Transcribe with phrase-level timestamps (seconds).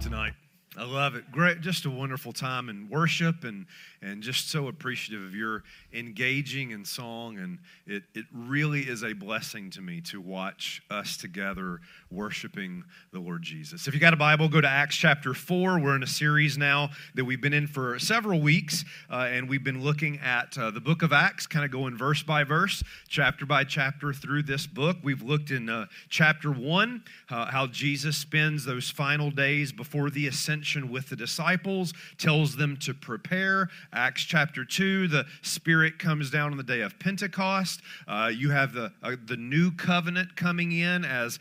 [0.00, 0.32] Tonight.
[0.78, 1.30] I love it.
[1.30, 3.66] Great, just a wonderful time in worship and
[4.00, 7.36] and just so appreciative of your engaging in song.
[7.36, 12.82] And it, it really is a blessing to me to watch us together worshiping
[13.12, 13.86] the Lord Jesus.
[13.86, 15.78] If you got a Bible, go to Acts chapter 4.
[15.78, 19.62] We're in a series now that we've been in for several weeks, uh, and we've
[19.62, 23.46] been looking at uh, the book of Acts, kind of going verse by verse, chapter
[23.46, 24.96] by chapter through this book.
[25.04, 30.26] We've looked in uh, chapter 1 uh, how Jesus spends those final days before the
[30.26, 33.68] ascension with the disciples, tells them to prepare.
[33.92, 37.82] Acts chapter 2, the Spirit comes down on the day of Pentecost.
[38.08, 41.38] Uh, you have the, uh, the new covenant coming in as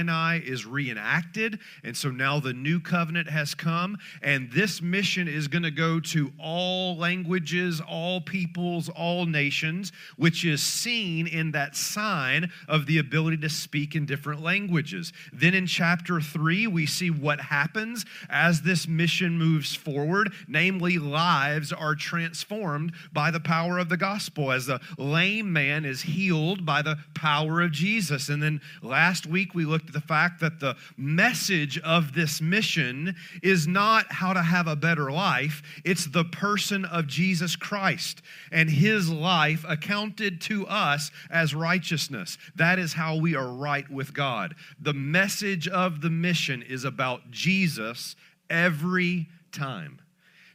[0.00, 1.58] Sinai is reenacted.
[1.84, 3.98] And so now the new covenant has come.
[4.22, 10.46] And this mission is going to go to all languages, all peoples, all nations, which
[10.46, 15.12] is seen in that sign of the ability to speak in different languages.
[15.34, 21.74] Then in chapter 3, we see what happens as this mission moves forward, namely, lives
[21.74, 26.80] are transformed by the power of the gospel as the lame man is healed by
[26.80, 28.30] the power of Jesus.
[28.30, 33.66] And then last week we looked the fact that the message of this mission is
[33.66, 38.22] not how to have a better life, it's the person of Jesus Christ
[38.52, 42.38] and his life accounted to us as righteousness.
[42.56, 44.54] That is how we are right with God.
[44.80, 48.16] The message of the mission is about Jesus
[48.48, 50.00] every time.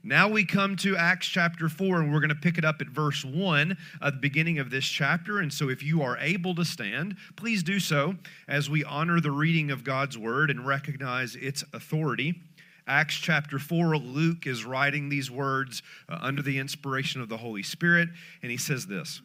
[0.07, 2.89] Now we come to Acts chapter 4, and we're going to pick it up at
[2.89, 5.39] verse 1 at the beginning of this chapter.
[5.39, 8.13] And so, if you are able to stand, please do so
[8.47, 12.35] as we honor the reading of God's word and recognize its authority.
[12.85, 17.63] Acts chapter 4, Luke is writing these words uh, under the inspiration of the Holy
[17.63, 18.09] Spirit,
[18.43, 19.23] and he says this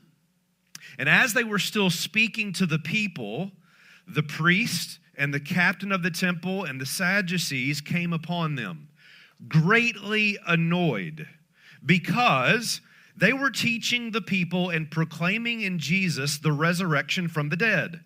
[0.98, 3.50] And as they were still speaking to the people,
[4.08, 8.88] the priest and the captain of the temple and the Sadducees came upon them
[9.48, 11.26] greatly annoyed
[11.84, 12.80] because
[13.16, 18.00] they were teaching the people and proclaiming in Jesus the resurrection from the dead.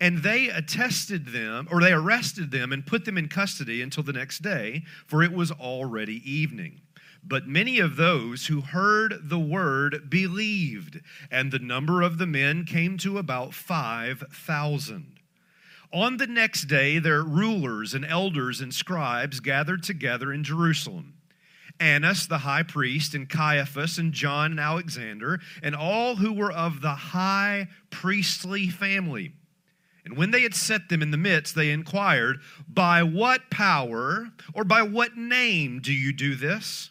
[0.00, 4.12] And they attested them, or they arrested them and put them in custody until the
[4.12, 6.80] next day, for it was already evening.
[7.24, 12.64] But many of those who heard the word believed, and the number of the men
[12.64, 15.20] came to about 5,000.
[15.92, 21.14] On the next day, their rulers and elders and scribes gathered together in Jerusalem.
[21.78, 26.80] Annas the high priest, and Caiaphas, and John and Alexander, and all who were of
[26.80, 29.32] the high priestly family.
[30.04, 34.64] And when they had set them in the midst, they inquired, By what power or
[34.64, 36.90] by what name do you do this?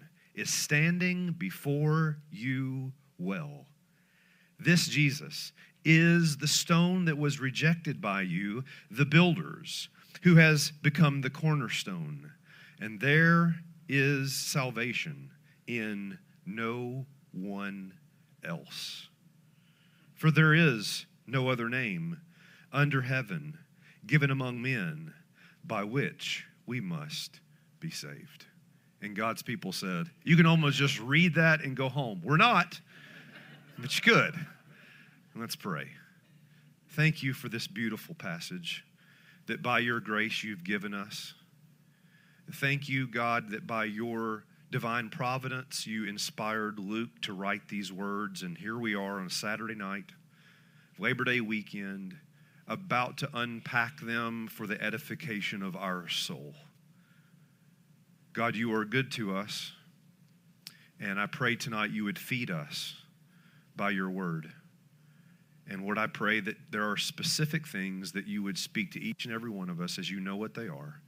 [0.35, 3.65] is standing before you well.
[4.59, 5.51] This Jesus
[5.83, 9.89] is the stone that was rejected by you, the builders,
[10.23, 12.31] who has become the cornerstone.
[12.79, 13.55] And there
[13.89, 15.31] is salvation
[15.67, 17.93] in no one
[18.43, 19.07] else.
[20.15, 22.21] For there is no other name
[22.71, 23.57] under heaven
[24.05, 25.13] given among men
[25.63, 27.39] by which we must
[27.79, 28.45] be saved.
[29.01, 32.21] And God's people said, You can almost just read that and go home.
[32.23, 32.79] We're not,
[33.77, 34.35] but you could.
[35.35, 35.87] Let's pray.
[36.89, 38.83] Thank you for this beautiful passage
[39.47, 41.33] that by your grace you've given us.
[42.53, 48.43] Thank you, God, that by your divine providence you inspired Luke to write these words.
[48.43, 50.11] And here we are on a Saturday night,
[50.99, 52.15] Labor Day weekend,
[52.67, 56.53] about to unpack them for the edification of our soul.
[58.33, 59.73] God, you are good to us.
[60.99, 62.95] And I pray tonight you would feed us
[63.75, 64.51] by your word.
[65.67, 69.25] And Lord, I pray that there are specific things that you would speak to each
[69.25, 71.01] and every one of us as you know what they are.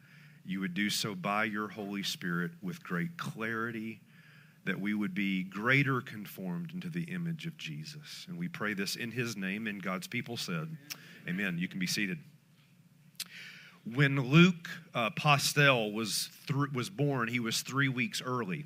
[0.45, 4.01] You would do so by your Holy Spirit with great clarity,
[4.65, 8.25] that we would be greater conformed into the image of Jesus.
[8.27, 10.75] And we pray this in his name, and God's people said,
[11.27, 11.45] Amen.
[11.45, 11.57] Amen.
[11.57, 12.17] You can be seated.
[13.85, 18.65] When Luke uh, Pastel was, th- was born, he was three weeks early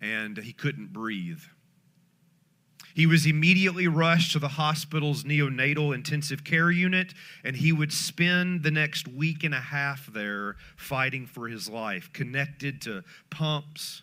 [0.00, 1.40] and he couldn't breathe.
[2.94, 7.12] He was immediately rushed to the hospital's neonatal intensive care unit,
[7.44, 12.10] and he would spend the next week and a half there fighting for his life,
[12.14, 14.00] connected to pumps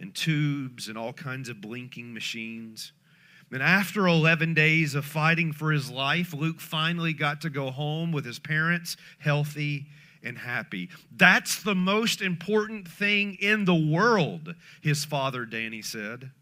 [0.00, 2.90] and tubes and all kinds of blinking machines.
[3.54, 8.10] And after 11 days of fighting for his life, Luke finally got to go home
[8.10, 9.86] with his parents, healthy
[10.24, 10.88] and happy.
[11.16, 16.32] That's the most important thing in the world, his father Danny said.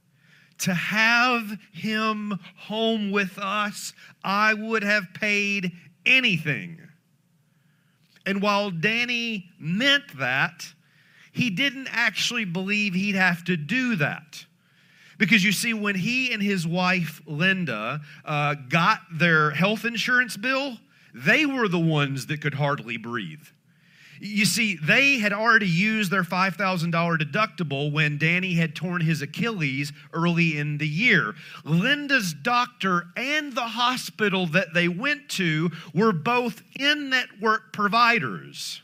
[0.61, 3.93] To have him home with us,
[4.25, 5.73] I would have paid
[6.07, 6.81] anything.
[8.25, 10.65] And while Danny meant that,
[11.31, 14.47] he didn't actually believe he'd have to do that.
[15.23, 20.79] Because you see, when he and his wife Linda uh, got their health insurance bill,
[21.15, 23.47] they were the ones that could hardly breathe.
[24.19, 29.93] You see, they had already used their $5,000 deductible when Danny had torn his Achilles
[30.13, 31.37] early in the year.
[31.65, 38.83] Linda's doctor and the hospital that they went to were both in network providers.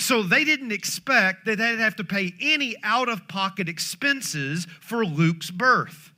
[0.00, 5.04] So they didn't expect that they'd have to pay any out of pocket expenses for
[5.04, 6.10] Luke's birth.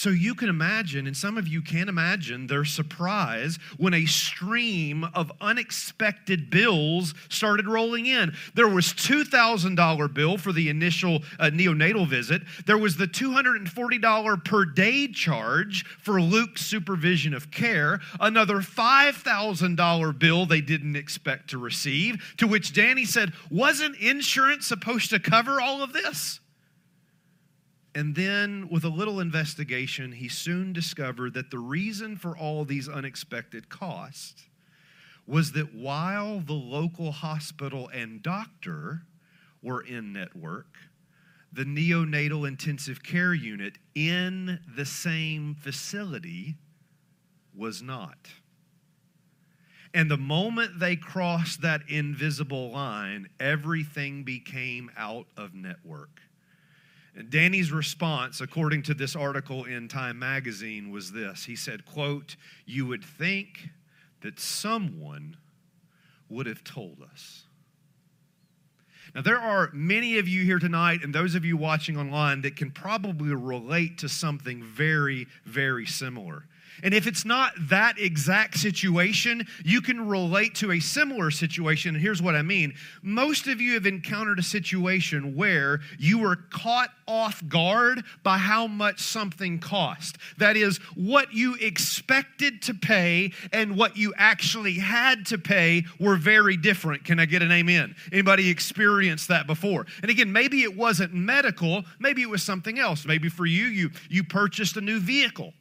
[0.00, 5.04] So you can imagine, and some of you can imagine, their surprise when a stream
[5.04, 8.34] of unexpected bills started rolling in.
[8.54, 12.40] There was $2,000 bill for the initial uh, neonatal visit.
[12.64, 18.00] There was the $240 per day charge for Luke's supervision of care.
[18.18, 25.10] Another $5,000 bill they didn't expect to receive, to which Danny said, Wasn't insurance supposed
[25.10, 26.40] to cover all of this?
[27.94, 32.88] And then, with a little investigation, he soon discovered that the reason for all these
[32.88, 34.44] unexpected costs
[35.26, 39.02] was that while the local hospital and doctor
[39.62, 40.76] were in network,
[41.52, 46.54] the neonatal intensive care unit in the same facility
[47.56, 48.18] was not.
[49.92, 56.20] And the moment they crossed that invisible line, everything became out of network.
[57.16, 61.44] And Danny's response, according to this article in Time magazine, was this.
[61.44, 62.36] He said, quote,
[62.66, 63.70] You would think
[64.20, 65.36] that someone
[66.28, 67.44] would have told us.
[69.14, 72.54] Now, there are many of you here tonight, and those of you watching online, that
[72.54, 76.44] can probably relate to something very, very similar.
[76.82, 81.94] And if it's not that exact situation, you can relate to a similar situation.
[81.94, 86.36] And here's what I mean most of you have encountered a situation where you were
[86.36, 90.16] caught off guard by how much something cost.
[90.38, 96.16] That is, what you expected to pay and what you actually had to pay were
[96.16, 97.04] very different.
[97.04, 97.96] Can I get an amen?
[98.12, 99.86] Anybody experienced that before?
[100.02, 103.04] And again, maybe it wasn't medical, maybe it was something else.
[103.04, 105.52] Maybe for you, you, you purchased a new vehicle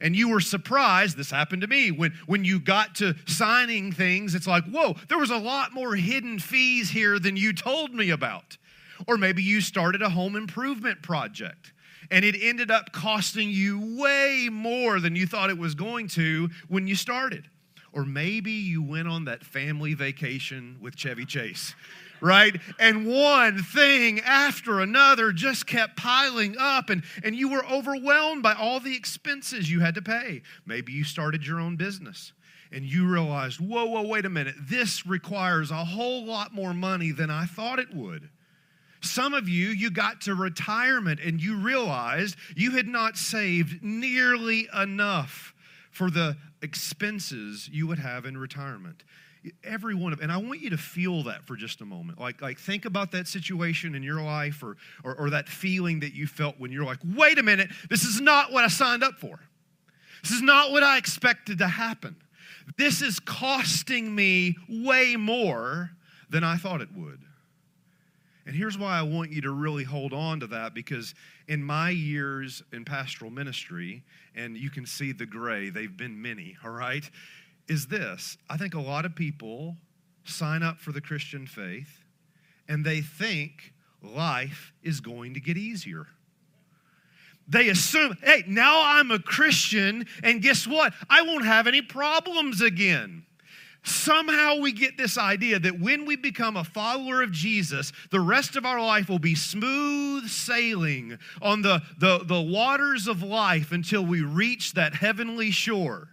[0.00, 4.34] and you were surprised this happened to me when when you got to signing things
[4.34, 8.10] it's like whoa there was a lot more hidden fees here than you told me
[8.10, 8.56] about.
[9.06, 11.72] Or maybe you started a home improvement project
[12.10, 16.48] and it ended up costing you way more than you thought it was going to
[16.68, 17.48] when you started.
[17.92, 21.74] Or maybe you went on that family vacation with Chevy Chase
[22.20, 22.60] right?
[22.78, 28.54] And one thing after another just kept piling up, and, and you were overwhelmed by
[28.54, 30.42] all the expenses you had to pay.
[30.66, 32.32] Maybe you started your own business
[32.72, 37.12] and you realized, whoa, whoa, wait a minute, this requires a whole lot more money
[37.12, 38.28] than I thought it would.
[39.00, 44.68] Some of you, you got to retirement and you realized you had not saved nearly
[44.74, 45.54] enough
[45.90, 49.04] for the expenses you would have in retirement
[49.62, 52.18] every one of and i want you to feel that for just a moment.
[52.20, 56.14] Like like think about that situation in your life or, or or that feeling that
[56.14, 59.18] you felt when you're like wait a minute this is not what i signed up
[59.18, 59.40] for.
[60.22, 62.16] This is not what i expected to happen.
[62.78, 65.90] This is costing me way more
[66.30, 67.20] than i thought it would.
[68.46, 71.14] And here's why i want you to really hold on to that because
[71.48, 74.02] in my years in pastoral ministry
[74.34, 77.08] and you can see the gray they've been many all right
[77.68, 79.76] is this I think a lot of people
[80.24, 82.04] sign up for the Christian faith
[82.68, 86.06] and they think life is going to get easier.
[87.46, 90.94] They assume, hey, now I'm a Christian, and guess what?
[91.10, 93.24] I won't have any problems again.
[93.82, 98.56] Somehow we get this idea that when we become a follower of Jesus, the rest
[98.56, 104.02] of our life will be smooth sailing on the, the, the waters of life until
[104.02, 106.08] we reach that heavenly shore.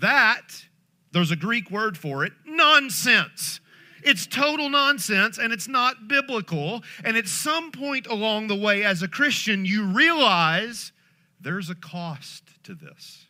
[0.00, 0.64] That,
[1.12, 3.60] there's a Greek word for it, nonsense.
[4.02, 6.82] It's total nonsense and it's not biblical.
[7.02, 10.92] And at some point along the way, as a Christian, you realize
[11.40, 13.25] there's a cost to this.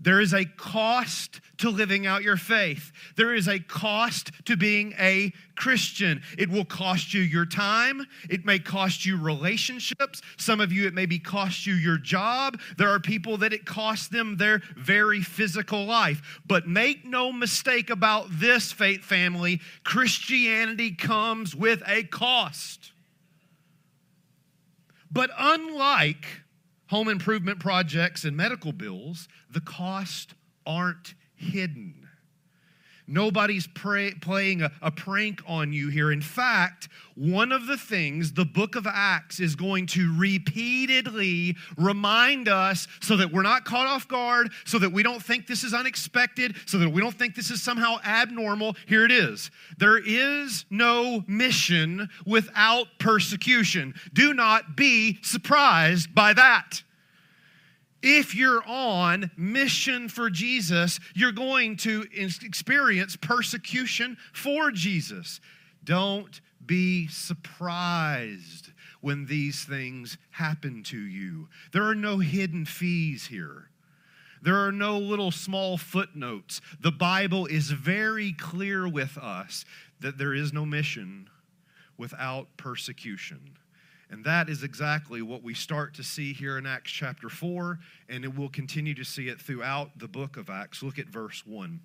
[0.00, 2.90] There is a cost to living out your faith.
[3.16, 6.22] There is a cost to being a Christian.
[6.38, 8.06] It will cost you your time.
[8.30, 10.22] It may cost you relationships.
[10.38, 12.58] Some of you, it may be cost you your job.
[12.78, 16.40] There are people that it costs them their very physical life.
[16.46, 22.92] But make no mistake about this, faith family Christianity comes with a cost.
[25.10, 26.24] But unlike
[26.90, 30.34] home improvement projects and medical bills, the costs
[30.66, 31.99] aren't hidden.
[33.10, 36.12] Nobody's pray, playing a, a, prank on you here.
[36.12, 42.48] In fact, one of the things the book of Acts is going to repeatedly remind
[42.48, 45.74] us so that we're not caught off guard, so that we don't think this is
[45.74, 48.76] unexpected, so that we don't think this is somehow abnormal.
[48.86, 53.94] Here it is there is no mission without persecution.
[54.12, 56.82] Do not be surprised by that.
[58.02, 65.40] If you're on mission for Jesus, you're going to experience persecution for Jesus.
[65.84, 71.48] Don't be surprised when these things happen to you.
[71.72, 73.70] There are no hidden fees here.
[74.42, 76.60] There are no little small footnotes.
[76.80, 79.64] The Bible is very clear with us
[80.00, 81.28] that there is no mission
[81.98, 83.58] without persecution.
[84.10, 88.36] And that is exactly what we start to see here in Acts chapter 4, and
[88.36, 90.82] we'll continue to see it throughout the book of Acts.
[90.82, 91.80] Look at verse 1.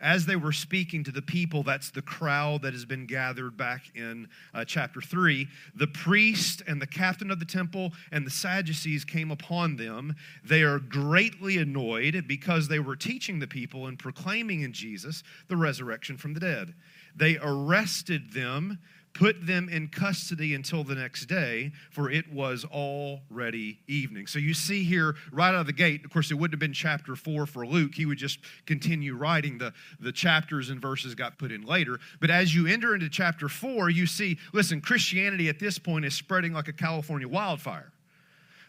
[0.00, 3.90] As they were speaking to the people, that's the crowd that has been gathered back
[3.94, 9.04] in uh, chapter 3, the priest and the captain of the temple and the Sadducees
[9.04, 10.16] came upon them.
[10.42, 15.56] They are greatly annoyed because they were teaching the people and proclaiming in Jesus the
[15.56, 16.74] resurrection from the dead.
[17.14, 18.78] They arrested them
[19.12, 24.26] put them in custody until the next day, for it was already evening.
[24.26, 26.72] So you see here right out of the gate, of course, it wouldn't have been
[26.72, 27.94] chapter four for Luke.
[27.94, 29.58] He would just continue writing.
[29.58, 31.98] The, the chapters and verses got put in later.
[32.20, 36.14] But as you enter into chapter four, you see, listen, Christianity at this point is
[36.14, 37.92] spreading like a California wildfire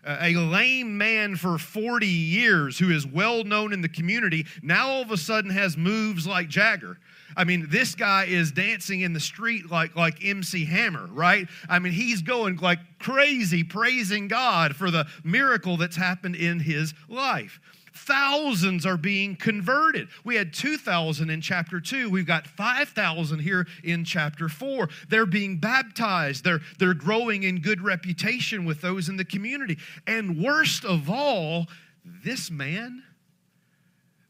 [0.03, 5.01] a lame man for 40 years who is well known in the community now all
[5.03, 6.98] of a sudden has moves like Jagger.
[7.35, 11.47] I mean, this guy is dancing in the street like, like MC Hammer, right?
[11.69, 16.93] I mean, he's going like crazy, praising God for the miracle that's happened in his
[17.09, 17.59] life.
[17.93, 20.07] Thousands are being converted.
[20.23, 22.09] We had 2,000 in chapter 2.
[22.09, 24.88] We've got 5,000 here in chapter 4.
[25.09, 26.43] They're being baptized.
[26.43, 29.77] They're, they're growing in good reputation with those in the community.
[30.07, 31.67] And worst of all,
[32.05, 33.03] this man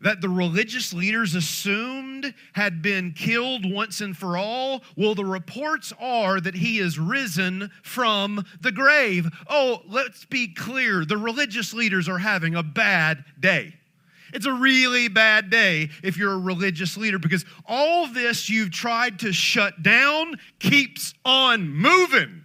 [0.01, 4.83] that the religious leaders assumed had been killed once and for all?
[4.95, 9.29] Well, the reports are that he is risen from the grave.
[9.49, 13.75] Oh, let's be clear the religious leaders are having a bad day.
[14.33, 19.19] It's a really bad day if you're a religious leader because all this you've tried
[19.19, 22.41] to shut down keeps on moving.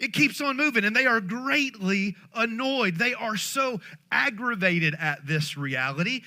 [0.00, 2.96] It keeps on moving, and they are greatly annoyed.
[2.96, 3.80] They are so
[4.10, 6.22] aggravated at this reality.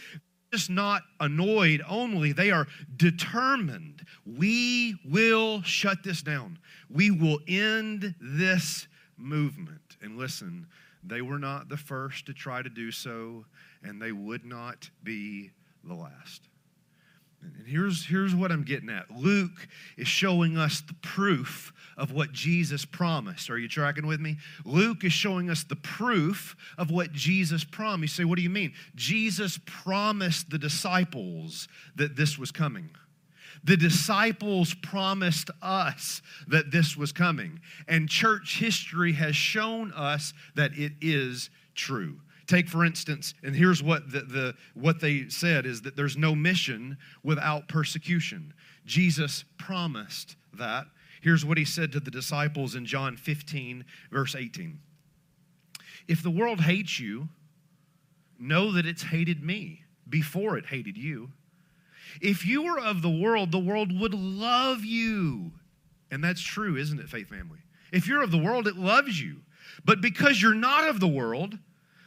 [0.54, 4.06] Just not annoyed only, they are determined.
[4.26, 6.60] We will shut this down.
[6.88, 8.88] We will end this
[9.18, 9.98] movement.
[10.04, 10.68] And listen,
[11.04, 13.46] they were not the first to try to do so,
[13.82, 15.50] and they would not be
[15.84, 16.48] the last.
[17.44, 22.32] And here's, here's what I'm getting at Luke is showing us the proof of what
[22.32, 23.50] Jesus promised.
[23.50, 24.38] Are you tracking with me?
[24.66, 28.18] Luke is showing us the proof of what Jesus promised.
[28.18, 28.74] You say, what do you mean?
[28.96, 32.90] Jesus promised the disciples that this was coming.
[33.64, 37.62] The disciples promised us that this was coming.
[37.88, 42.20] And church history has shown us that it is true.
[42.46, 46.36] Take, for instance, and here's what, the, the, what they said is that there's no
[46.36, 48.54] mission without persecution.
[48.86, 50.86] Jesus promised that.
[51.22, 54.80] Here's what he said to the disciples in John 15, verse 18
[56.08, 57.30] If the world hates you,
[58.38, 61.32] know that it's hated me before it hated you.
[62.22, 65.54] If you were of the world, the world would love you.
[66.12, 67.60] And that's true, isn't it, Faith Family?
[67.92, 69.38] If you're of the world, it loves you.
[69.86, 71.58] But because you're not of the world,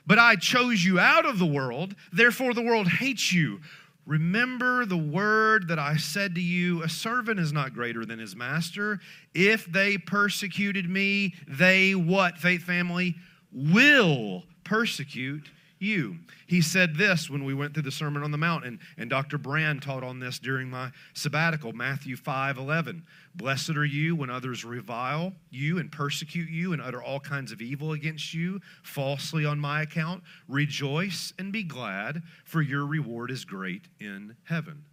[0.07, 3.61] but I chose you out of the world, therefore the world hates you.
[4.07, 8.37] Remember the word that I said to you a servant is not greater than his
[8.37, 9.01] master.
[9.35, 13.17] If they persecuted me, they what, faith family?
[13.53, 16.17] Will persecute you.
[16.47, 19.39] He said this when we went through the Sermon on the Mount, and, and Dr.
[19.39, 23.05] Brand taught on this during my sabbatical, Matthew 5 11.
[23.35, 27.61] Blessed are you when others revile you and persecute you and utter all kinds of
[27.61, 30.23] evil against you falsely on my account.
[30.49, 34.85] Rejoice and be glad, for your reward is great in heaven.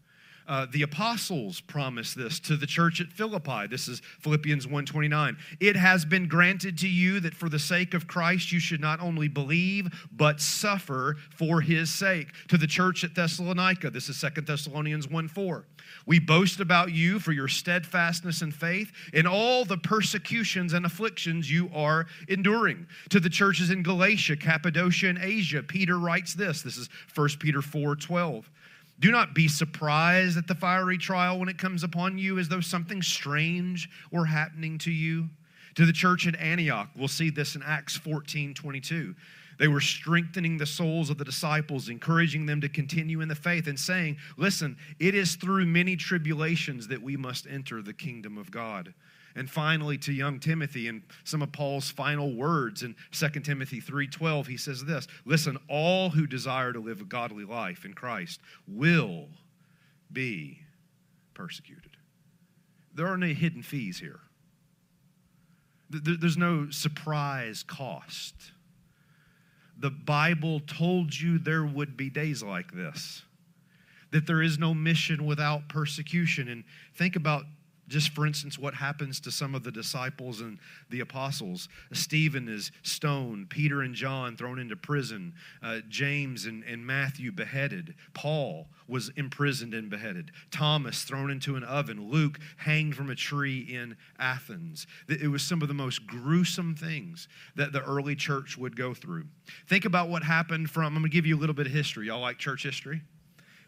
[0.47, 3.67] Uh, the apostles promised this to the church at Philippi.
[3.67, 5.37] This is Philippians 1:29.
[5.59, 8.99] It has been granted to you that for the sake of Christ you should not
[8.99, 12.29] only believe but suffer for his sake.
[12.49, 15.65] To the church at Thessalonica, this is 2 Thessalonians 1:4.
[16.05, 21.49] We boast about you for your steadfastness and faith in all the persecutions and afflictions
[21.51, 22.87] you are enduring.
[23.09, 26.61] To the churches in Galatia, Cappadocia, and Asia, Peter writes this.
[26.61, 28.49] This is 1 Peter 4:12.
[29.03, 32.61] Do not be surprised at the fiery trial when it comes upon you as though
[32.61, 35.29] something strange were happening to you.
[35.75, 39.13] To the church at Antioch, we'll see this in Acts 14 22.
[39.59, 43.67] They were strengthening the souls of the disciples, encouraging them to continue in the faith,
[43.67, 48.51] and saying, Listen, it is through many tribulations that we must enter the kingdom of
[48.51, 48.93] God.
[49.35, 54.47] And finally to young Timothy and some of Paul's final words in 2 Timothy 3:12
[54.47, 59.27] he says this, listen all who desire to live a godly life in Christ will
[60.11, 60.59] be
[61.33, 61.97] persecuted.
[62.93, 64.19] There are no hidden fees here.
[65.89, 68.35] There's no surprise cost.
[69.77, 73.23] The Bible told you there would be days like this,
[74.11, 76.47] that there is no mission without persecution.
[76.47, 76.63] And
[76.95, 77.45] think about
[77.87, 81.67] just for instance, what happens to some of the disciples and the apostles.
[81.91, 87.95] Stephen is stoned, Peter and John thrown into prison, uh, James and, and Matthew beheaded,
[88.13, 93.59] Paul was imprisoned and beheaded, Thomas thrown into an oven, Luke hanged from a tree
[93.59, 94.87] in Athens.
[95.07, 99.25] It was some of the most gruesome things that the early church would go through.
[99.67, 102.07] Think about what happened from, I'm going to give you a little bit of history.
[102.07, 103.01] Y'all like church history?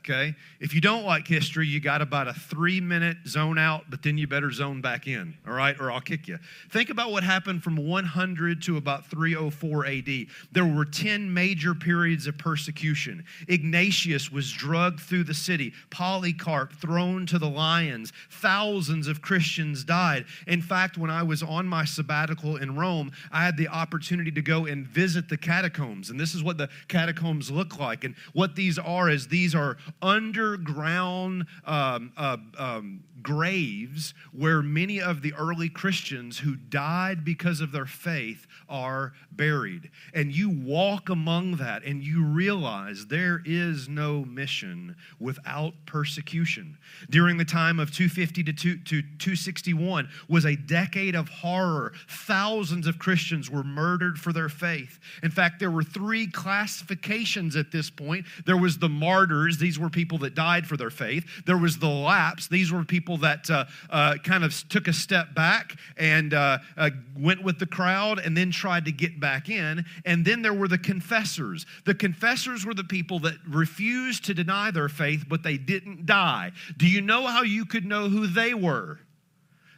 [0.07, 0.35] Okay?
[0.59, 4.17] If you don't like history, you got about a three minute zone out, but then
[4.17, 5.75] you better zone back in, all right?
[5.79, 6.37] Or I'll kick you.
[6.71, 10.09] Think about what happened from 100 to about 304 AD.
[10.51, 13.25] There were 10 major periods of persecution.
[13.47, 18.13] Ignatius was drugged through the city, Polycarp thrown to the lions.
[18.29, 20.25] Thousands of Christians died.
[20.47, 24.41] In fact, when I was on my sabbatical in Rome, I had the opportunity to
[24.41, 26.09] go and visit the catacombs.
[26.09, 28.03] And this is what the catacombs look like.
[28.03, 35.23] And what these are is these are underground um, uh, um, graves where many of
[35.23, 39.89] the early Christians who died because of their faith are buried.
[40.13, 46.77] And you walk among that and you realize there is no mission without persecution.
[47.09, 51.93] During the time of 250 to, 2, to 261 was a decade of horror.
[52.07, 54.99] Thousands of Christians were murdered for their faith.
[55.23, 58.25] In fact, there were three classifications at this point.
[58.45, 61.25] There was the martyrs, these were people that died for their faith.
[61.45, 64.93] There was the lapse, these were people people that uh, uh, kind of took a
[64.93, 69.49] step back and uh, uh, went with the crowd and then tried to get back
[69.49, 69.85] in.
[70.05, 71.65] And then there were the confessors.
[71.85, 76.51] The confessors were the people that refused to deny their faith, but they didn't die.
[76.77, 78.99] Do you know how you could know who they were?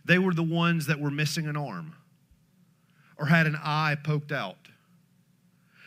[0.06, 1.96] They were the ones that were missing an arm
[3.18, 4.58] or had an eye poked out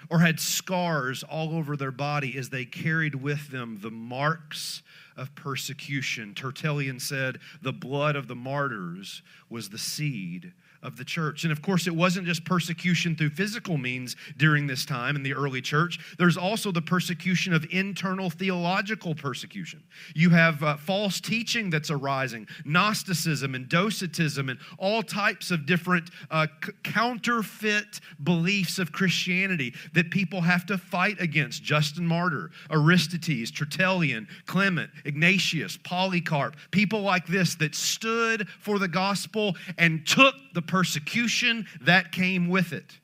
[0.08, 4.82] or had scars all over their body as they carried with them the marks
[5.16, 6.34] of persecution.
[6.34, 11.44] Tertullian said, The blood of the martyrs was the seed of the church.
[11.44, 15.34] And of course, it wasn't just persecution through physical means during this time in the
[15.34, 15.98] early church.
[16.18, 19.82] There's also the persecution of internal theological persecution.
[20.14, 26.10] You have uh, false teaching that's arising, Gnosticism and Docetism, and all types of different
[26.30, 31.62] uh, c- counterfeit beliefs of Christianity that people have to fight against.
[31.62, 39.56] Justin Martyr, Aristides, Tertullian, Clement, Ignatius, Polycarp, people like this that stood for the gospel
[39.78, 43.00] and took the persecution that came with it.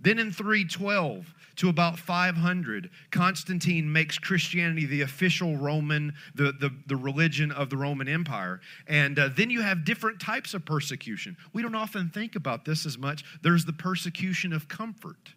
[0.00, 6.96] Then in 312 to about 500, Constantine makes Christianity the official Roman, the, the, the
[6.96, 8.60] religion of the Roman Empire.
[8.88, 11.36] And uh, then you have different types of persecution.
[11.52, 13.22] We don't often think about this as much.
[13.42, 15.34] There's the persecution of comfort.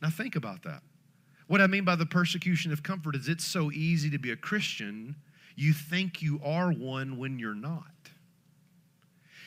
[0.00, 0.82] Now, think about that.
[1.48, 4.36] What I mean by the persecution of comfort is it's so easy to be a
[4.36, 5.16] Christian,
[5.56, 8.01] you think you are one when you're not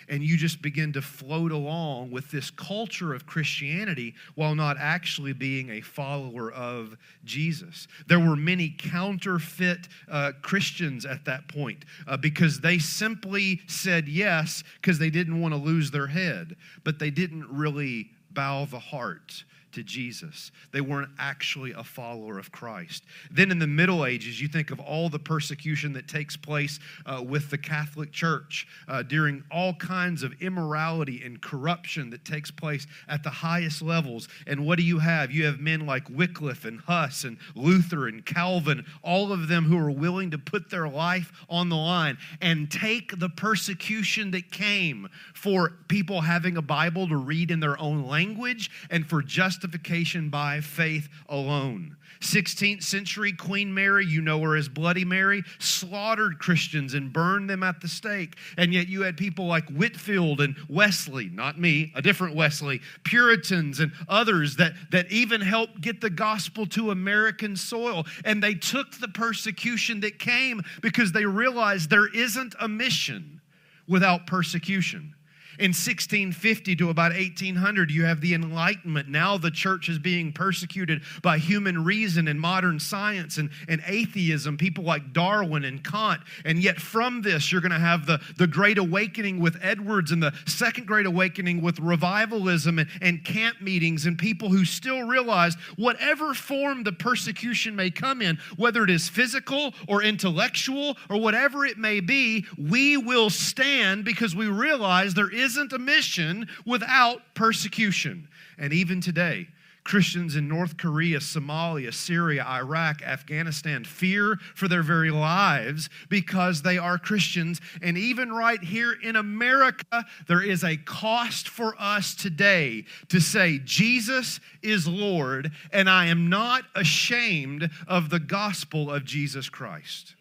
[0.10, 5.34] and you just begin to float along with this culture of Christianity while not actually
[5.34, 7.88] being a follower of Jesus.
[8.08, 14.64] There were many counterfeit uh, Christians at that point uh, because they simply said yes
[14.82, 19.44] because they didn't want to lose their head, but they didn't really bow the heart
[19.76, 20.52] to Jesus.
[20.72, 23.04] They weren't actually a follower of Christ.
[23.30, 27.24] Then in the Middle Ages, you think of all the persecution that takes place uh,
[27.26, 32.88] with the Catholic Church uh, during all kinds of immorality and corruption that takes place
[33.08, 34.28] at the highest levels.
[34.48, 35.32] And what do you have?
[35.32, 39.78] You have men like Wycliffe and Huss and Luther and Calvin, all of them who
[39.78, 45.10] are willing to put their life on the line and take the persecution that came
[45.34, 49.22] for people having a Bible to read in their own language and for
[49.66, 51.96] justification by faith alone.
[52.22, 57.64] 16th century Queen Mary, you know her as Bloody Mary, slaughtered Christians and burned them
[57.64, 58.36] at the stake.
[58.58, 63.80] And yet you had people like Whitefield and Wesley, not me, a different Wesley, Puritans
[63.80, 68.06] and others that, that even helped get the gospel to American soil.
[68.24, 73.42] And they took the persecution that came because they realized there isn't a mission
[73.88, 75.16] without persecution.
[75.58, 79.08] In 1650 to about 1800, you have the Enlightenment.
[79.08, 84.58] Now the church is being persecuted by human reason and modern science and, and atheism,
[84.58, 86.22] people like Darwin and Kant.
[86.44, 90.22] And yet, from this, you're going to have the, the Great Awakening with Edwards and
[90.22, 95.56] the Second Great Awakening with revivalism and, and camp meetings and people who still realize
[95.78, 101.66] whatever form the persecution may come in, whether it is physical or intellectual or whatever
[101.66, 107.22] it may be, we will stand because we realize there is isn't a mission without
[107.36, 108.28] persecution.
[108.58, 109.48] And even today,
[109.86, 116.80] Christians in North Korea, Somalia, Syria, Iraq, Afghanistan fear for their very lives because they
[116.80, 117.62] are Christians.
[117.84, 123.60] And even right here in America, there is a cost for us today to say,
[123.64, 130.16] Jesus is Lord, and I am not ashamed of the gospel of Jesus Christ.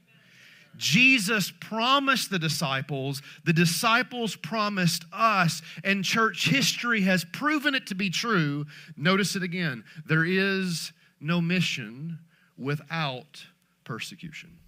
[0.77, 7.95] Jesus promised the disciples, the disciples promised us, and church history has proven it to
[7.95, 8.67] be true.
[8.97, 12.19] Notice it again there is no mission
[12.59, 13.45] without
[13.85, 14.59] persecution.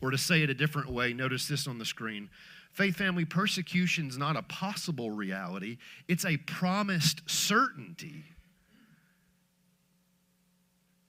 [0.00, 2.28] Or to say it a different way, notice this on the screen.
[2.72, 5.78] Faith family, persecution is not a possible reality,
[6.08, 8.24] it's a promised certainty.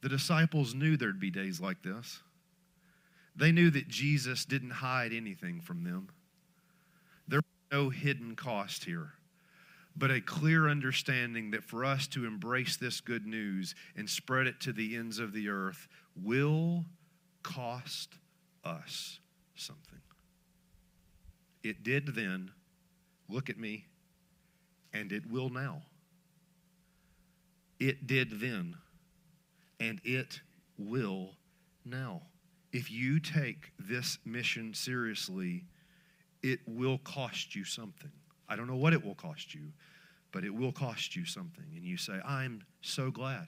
[0.02, 2.20] The disciples knew there'd be days like this.
[3.36, 6.10] They knew that Jesus didn't hide anything from them.
[7.28, 9.14] There was no hidden cost here,
[9.96, 14.62] but a clear understanding that for us to embrace this good news and spread it
[14.62, 16.86] to the ends of the earth will
[17.44, 18.16] cost
[18.64, 19.20] us
[19.56, 20.00] something.
[21.64, 22.52] It did then,
[23.28, 23.88] look at me,
[24.94, 25.82] and it will now.
[27.80, 28.78] It did then,
[29.80, 30.40] and it
[30.78, 31.32] will
[31.84, 32.22] now
[32.76, 35.64] if you take this mission seriously,
[36.44, 38.12] it will cost you something.
[38.50, 39.72] I don't know what it will cost you,
[40.34, 41.64] but it will cost you something.
[41.74, 43.48] And you say, I'm so glad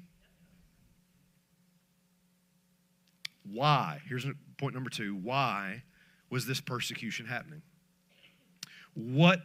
[3.49, 4.01] Why?
[4.07, 4.25] Here's
[4.57, 5.15] point number two.
[5.15, 5.83] Why
[6.29, 7.61] was this persecution happening?
[8.95, 9.39] What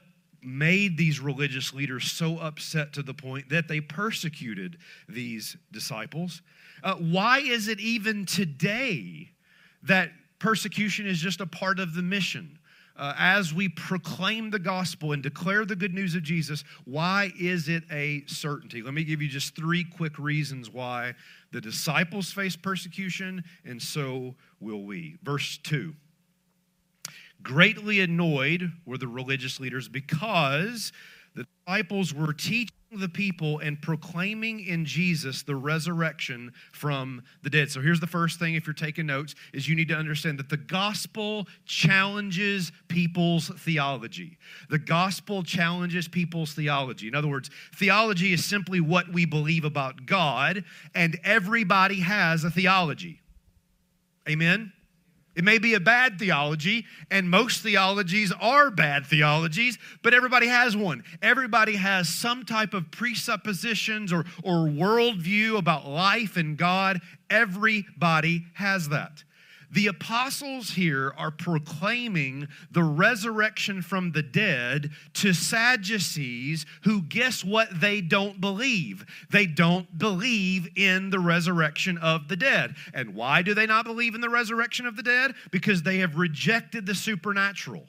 [0.49, 6.43] made these religious leaders so upset to the point that they persecuted these disciples?
[6.83, 9.31] Uh, why is it even today
[9.83, 12.59] that persecution is just a part of the mission?
[12.99, 17.69] uh, as we proclaim the gospel and declare the good news of Jesus, why is
[17.69, 18.83] it a certainty?
[18.83, 21.15] Let me give you just three quick reasons why
[21.53, 25.17] the disciples face persecution, and so will we.
[25.23, 25.95] Verse 2
[27.43, 30.93] Greatly annoyed were the religious leaders because
[31.35, 37.71] the disciples were teaching the people and proclaiming in Jesus the resurrection from the dead.
[37.71, 40.49] So here's the first thing if you're taking notes is you need to understand that
[40.49, 44.39] the gospel challenges people's theology.
[44.71, 47.09] The gospel challenges people's theology.
[47.09, 52.51] In other words, theology is simply what we believe about God and everybody has a
[52.51, 53.21] theology.
[54.29, 54.73] Amen.
[55.39, 60.77] It may be a bad theology, and most theologies are bad theologies, but everybody has
[60.77, 61.05] one.
[61.23, 67.01] Everybody has some type of presuppositions or, or worldview about life and God.
[67.31, 69.23] Everybody has that.
[69.71, 77.81] The apostles here are proclaiming the resurrection from the dead to Sadducees who, guess what,
[77.81, 79.05] they don't believe?
[79.31, 82.77] They don't believe in the resurrection of the dead.
[82.95, 85.35] And why do they not believe in the resurrection of the dead?
[85.51, 87.87] Because they have rejected the supernatural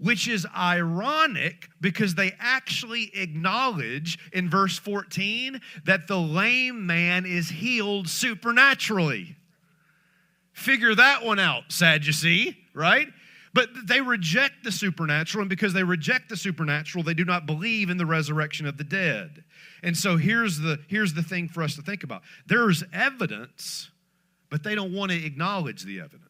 [0.00, 7.50] which is ironic because they actually acknowledge in verse 14 that the lame man is
[7.50, 9.36] healed supernaturally.
[10.60, 13.08] Figure that one out, Sadducee, right?
[13.54, 17.88] But they reject the supernatural, and because they reject the supernatural, they do not believe
[17.88, 19.42] in the resurrection of the dead.
[19.82, 23.90] And so here's the, here's the thing for us to think about there's evidence,
[24.50, 26.29] but they don't want to acknowledge the evidence.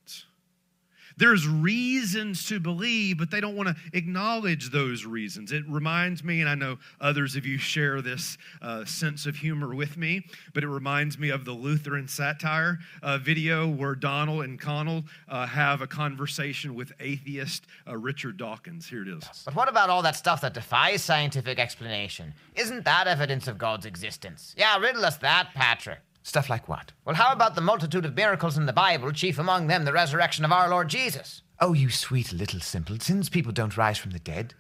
[1.21, 5.53] There's reasons to believe, but they don't want to acknowledge those reasons.
[5.53, 9.75] It reminds me, and I know others of you share this uh, sense of humor
[9.75, 14.59] with me, but it reminds me of the Lutheran satire uh, video where Donald and
[14.59, 18.89] Conall uh, have a conversation with atheist uh, Richard Dawkins.
[18.89, 19.43] Here it is.
[19.45, 22.33] But what about all that stuff that defies scientific explanation?
[22.55, 24.55] Isn't that evidence of God's existence?
[24.57, 25.99] Yeah, riddle us that, Patrick.
[26.23, 26.93] Stuff like what?
[27.05, 30.45] Well, how about the multitude of miracles in the Bible, chief among them the resurrection
[30.45, 31.43] of our Lord Jesus?
[31.61, 34.55] Oh, you sweet little simpletons, people don't rise from the dead.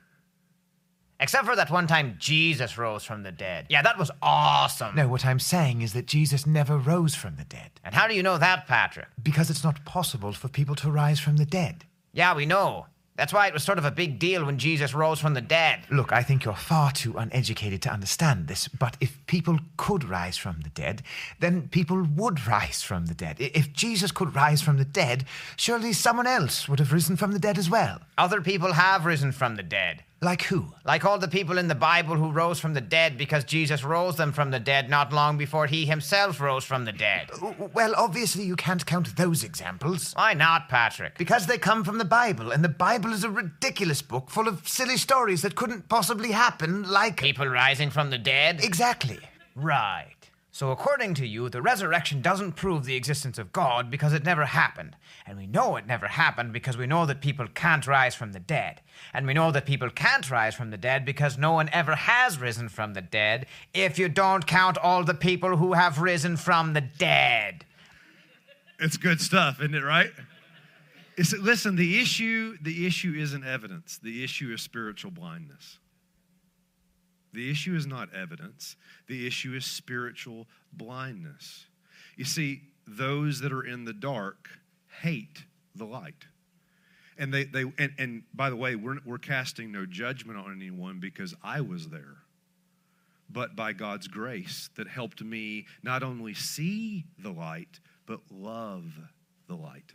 [1.20, 3.66] Except for that one time Jesus rose from the dead.
[3.68, 4.96] Yeah, that was awesome.
[4.96, 7.72] No, what I'm saying is that Jesus never rose from the dead.
[7.84, 9.08] And how do you know that, Patrick?
[9.22, 11.84] Because it's not possible for people to rise from the dead.
[12.14, 12.86] Yeah, we know.
[13.20, 15.80] That's why it was sort of a big deal when Jesus rose from the dead.
[15.90, 20.38] Look, I think you're far too uneducated to understand this, but if people could rise
[20.38, 21.02] from the dead,
[21.38, 23.36] then people would rise from the dead.
[23.38, 27.38] If Jesus could rise from the dead, surely someone else would have risen from the
[27.38, 28.00] dead as well.
[28.16, 30.02] Other people have risen from the dead.
[30.22, 30.74] Like who?
[30.84, 34.16] Like all the people in the Bible who rose from the dead because Jesus rose
[34.16, 37.30] them from the dead not long before he himself rose from the dead.
[37.72, 40.12] Well, obviously you can't count those examples.
[40.12, 41.16] Why not, Patrick?
[41.16, 44.68] Because they come from the Bible, and the Bible is a ridiculous book full of
[44.68, 47.16] silly stories that couldn't possibly happen, like.
[47.16, 48.62] People rising from the dead?
[48.62, 49.20] Exactly.
[49.56, 50.19] Right.
[50.60, 54.44] So, according to you, the resurrection doesn't prove the existence of God because it never
[54.44, 54.94] happened.
[55.24, 58.40] And we know it never happened because we know that people can't rise from the
[58.40, 58.82] dead.
[59.14, 62.38] And we know that people can't rise from the dead because no one ever has
[62.38, 66.74] risen from the dead if you don't count all the people who have risen from
[66.74, 67.64] the dead.
[68.78, 70.10] It's good stuff, isn't it, right?
[71.16, 73.96] It's, listen, the issue, the issue isn't evidence.
[73.96, 75.78] The issue is spiritual blindness.
[77.32, 81.66] The issue is not evidence, the issue is spiritual blindness.
[82.16, 84.48] You see, those that are in the dark
[85.00, 86.26] hate the light.
[87.16, 90.98] And they, they and, and by the way, we're, we're casting no judgment on anyone
[91.00, 92.16] because I was there.
[93.28, 98.84] But by God's grace that helped me not only see the light, but love
[99.46, 99.92] the light.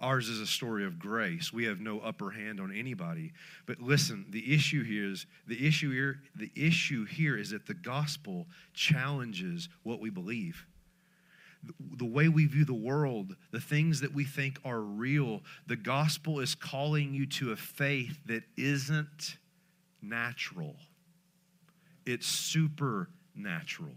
[0.00, 1.52] Ours is a story of grace.
[1.52, 3.32] We have no upper hand on anybody.
[3.66, 7.74] But listen, the issue here is the issue here, the issue here is that the
[7.74, 10.66] gospel challenges what we believe.
[11.96, 16.38] The way we view the world, the things that we think are real, the gospel
[16.38, 19.38] is calling you to a faith that isn't
[20.00, 20.76] natural.
[22.06, 23.96] It's supernatural.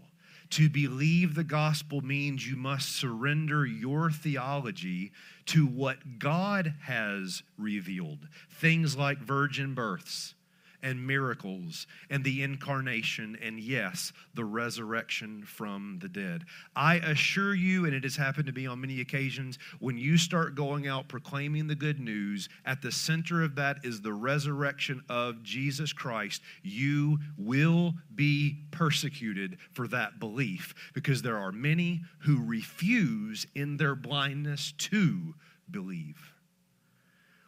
[0.52, 5.10] To believe the gospel means you must surrender your theology
[5.46, 8.28] to what God has revealed.
[8.50, 10.34] Things like virgin births
[10.82, 16.44] and miracles and the incarnation and, yes, the resurrection from the dead.
[16.74, 20.54] I assure you, and it has happened to me on many occasions, when you start
[20.54, 25.42] going out proclaiming the good news, at the center of that is the resurrection of
[25.42, 26.42] Jesus Christ.
[26.62, 33.94] You will be persecuted for that belief because there are many who refuse in their
[33.94, 35.34] blindness to
[35.70, 36.31] believe.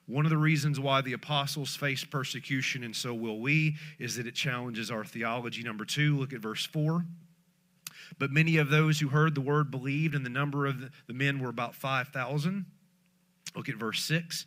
[0.07, 4.27] One of the reasons why the apostles faced persecution, and so will we, is that
[4.27, 5.62] it challenges our theology.
[5.62, 7.05] Number two, look at verse 4.
[8.19, 11.38] But many of those who heard the word believed, and the number of the men
[11.40, 12.67] were about 5,000.
[13.57, 14.47] Look at verse 6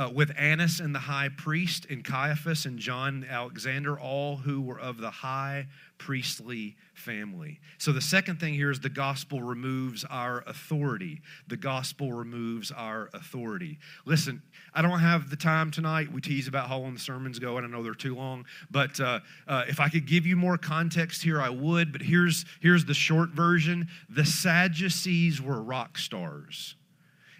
[0.00, 4.80] uh, with Annas and the high priest, and Caiaphas and John Alexander, all who were
[4.80, 5.66] of the high
[5.98, 7.60] priestly family.
[7.76, 11.20] So the second thing here is the gospel removes our authority.
[11.48, 13.78] The gospel removes our authority.
[14.06, 14.40] Listen,
[14.72, 16.10] I don't have the time tonight.
[16.10, 18.46] We tease about how long the sermons go, and I know they're too long.
[18.70, 21.92] But uh, uh, if I could give you more context here, I would.
[21.92, 26.76] But here's here's the short version: the Sadducees were rock stars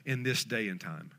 [0.05, 1.11] in this day and time.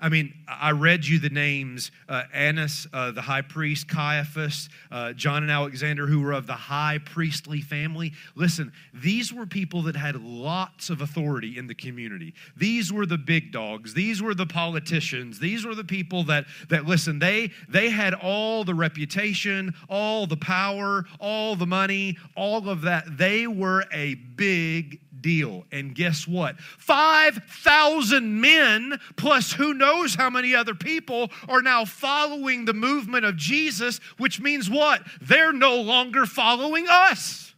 [0.00, 5.12] I mean, I read you the names uh, Annas, uh, the high priest, Caiaphas, uh,
[5.12, 8.12] John and Alexander, who were of the high priestly family.
[8.34, 12.34] Listen, these were people that had lots of authority in the community.
[12.56, 13.94] These were the big dogs.
[13.94, 15.38] These were the politicians.
[15.38, 20.36] These were the people that, that listen, they, they had all the reputation, all the
[20.36, 23.16] power, all the money, all of that.
[23.16, 25.64] They were a big deal.
[25.72, 26.60] And guess what?
[26.60, 33.36] 5,000 men, plus who knows how many other people, are now following the movement of
[33.36, 35.02] Jesus, which means what?
[35.20, 37.54] They're no longer following us.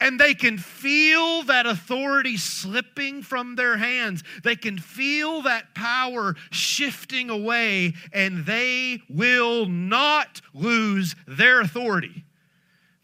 [0.00, 4.24] And they can feel that authority slipping from their hands.
[4.42, 12.24] They can feel that power shifting away, and they will not lose their authority.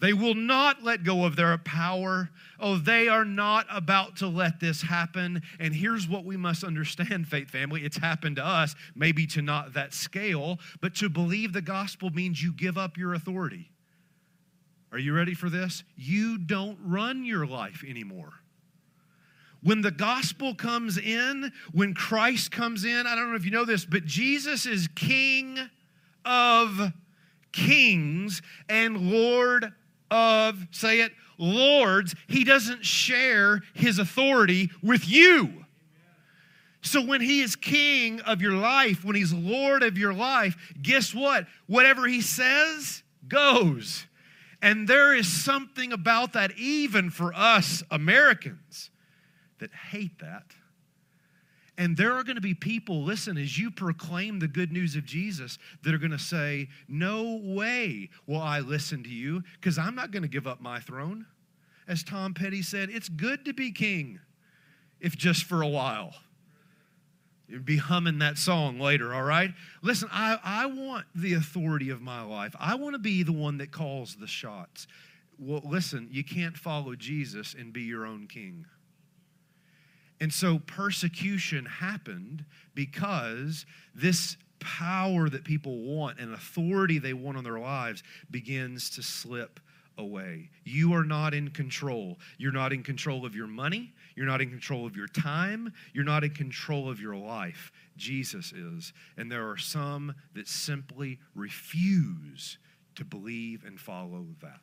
[0.01, 2.31] They will not let go of their power.
[2.61, 5.43] Oh, they are not about to let this happen.
[5.59, 7.85] And here's what we must understand, faith family.
[7.85, 12.43] It's happened to us, maybe to not that scale, but to believe the gospel means
[12.43, 13.71] you give up your authority.
[14.93, 15.83] Are you ready for this?
[15.97, 18.33] You don't run your life anymore.
[19.61, 23.65] When the gospel comes in, when Christ comes in, I don't know if you know
[23.65, 25.59] this, but Jesus is King
[26.25, 26.93] of
[27.51, 29.73] kings and Lord
[30.11, 35.65] of, say it, lords, he doesn't share his authority with you.
[36.83, 41.15] So when he is king of your life, when he's lord of your life, guess
[41.15, 41.47] what?
[41.67, 44.07] Whatever he says goes.
[44.61, 48.91] And there is something about that, even for us Americans,
[49.59, 50.45] that hate that.
[51.77, 55.05] And there are going to be people, listen, as you proclaim the good news of
[55.05, 59.97] Jesus, that are going to say, No way will I listen to you because I'm
[59.97, 61.27] not going to give up my throne.
[61.89, 64.21] As Tom Petty said, it's good to be king,
[65.01, 66.15] if just for a while.
[67.47, 69.53] You'd be humming that song later, all right?
[69.83, 72.55] Listen, I, I want the authority of my life.
[72.59, 74.87] I want to be the one that calls the shots.
[75.39, 78.65] Well, listen, you can't follow Jesus and be your own king.
[80.21, 87.45] And so persecution happened because this power that people want and authority they want on
[87.45, 89.61] their lives begins to slip
[89.99, 90.51] away.
[90.65, 92.19] You are not in control.
[92.39, 93.93] You're not in control of your money.
[94.17, 95.73] You're not in control of your time.
[95.93, 97.71] You're not in control of your life.
[97.97, 98.93] Jesus is.
[99.17, 102.59] And there are some that simply refuse
[102.97, 104.61] to believe and follow that.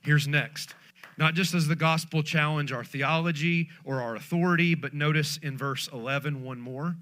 [0.00, 0.74] Here's next
[1.20, 5.86] not just does the gospel challenge our theology or our authority, but notice in verse
[5.92, 6.96] 11 one more.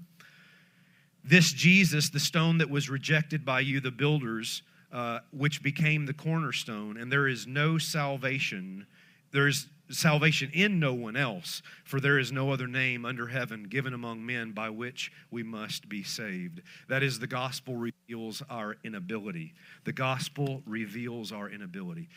[1.23, 6.13] This Jesus, the stone that was rejected by you, the builders, uh, which became the
[6.13, 8.85] cornerstone, and there is no salvation.
[9.31, 13.63] There is salvation in no one else, for there is no other name under heaven
[13.63, 16.61] given among men by which we must be saved.
[16.89, 19.53] That is, the gospel reveals our inability.
[19.85, 22.09] The gospel reveals our inability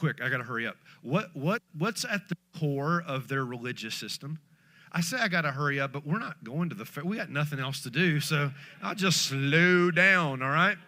[0.00, 0.76] quick, I got to hurry up.
[1.02, 4.38] What, what, what's at the core of their religious system?
[4.90, 7.04] I say I got to hurry up, but we're not going to the fair.
[7.04, 8.50] We got nothing else to do, so
[8.82, 10.78] I'll just slow down, all right?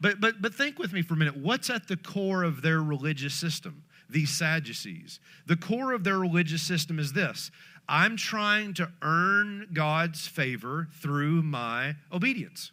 [0.00, 1.36] But, but, but think with me for a minute.
[1.36, 3.82] What's at the core of their religious system?
[4.08, 5.20] These Sadducees.
[5.46, 7.50] The core of their religious system is this
[7.88, 12.70] I'm trying to earn God's favor through my obedience.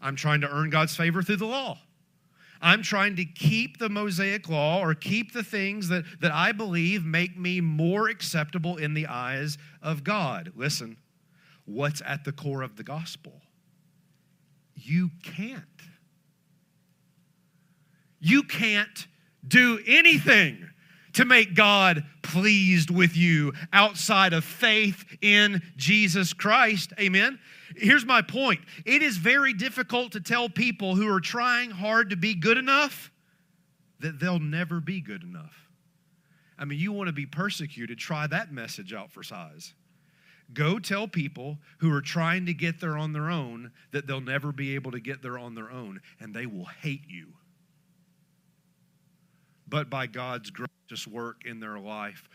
[0.00, 1.78] I'm trying to earn God's favor through the law.
[2.64, 7.04] I'm trying to keep the Mosaic law or keep the things that, that I believe
[7.04, 10.50] make me more acceptable in the eyes of God.
[10.56, 10.96] Listen,
[11.66, 13.42] what's at the core of the gospel?
[14.74, 15.62] You can't.
[18.18, 19.06] You can't
[19.46, 20.66] do anything
[21.12, 26.94] to make God pleased with you outside of faith in Jesus Christ.
[26.98, 27.38] Amen.
[27.76, 32.16] Here's my point it is very difficult to tell people who are trying hard to
[32.16, 33.10] be good enough
[34.00, 35.68] that they'll never be good enough.
[36.58, 39.74] I mean, you want to be persecuted, try that message out for size.
[40.52, 44.52] Go tell people who are trying to get there on their own that they'll never
[44.52, 47.28] be able to get there on their own, and they will hate you.
[49.66, 52.28] But by God's gracious work in their life,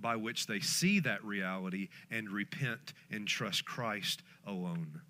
[0.00, 5.00] by which they see that reality and repent and trust Christ alone.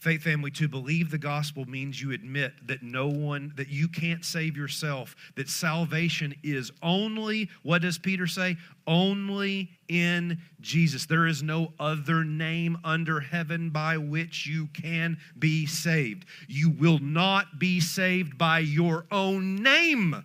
[0.00, 4.24] Faith family, to believe the gospel means you admit that no one, that you can't
[4.24, 8.56] save yourself, that salvation is only, what does Peter say?
[8.86, 11.04] Only in Jesus.
[11.04, 16.24] There is no other name under heaven by which you can be saved.
[16.48, 20.24] You will not be saved by your own name.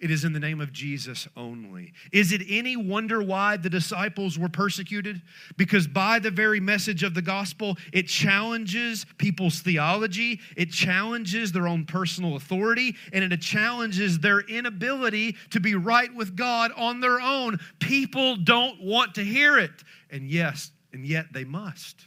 [0.00, 1.92] It is in the name of Jesus only.
[2.10, 5.20] Is it any wonder why the disciples were persecuted?
[5.58, 11.68] Because by the very message of the gospel, it challenges people's theology, it challenges their
[11.68, 17.20] own personal authority, and it challenges their inability to be right with God on their
[17.20, 17.58] own.
[17.78, 19.84] People don't want to hear it.
[20.10, 22.06] And yes, and yet they must.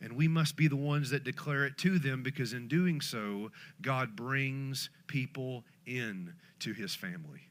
[0.00, 3.50] And we must be the ones that declare it to them because in doing so,
[3.80, 6.34] God brings people in
[6.64, 7.48] to his family.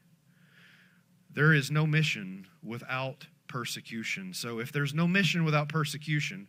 [1.32, 4.34] There is no mission without persecution.
[4.34, 6.46] So if there's no mission without persecution,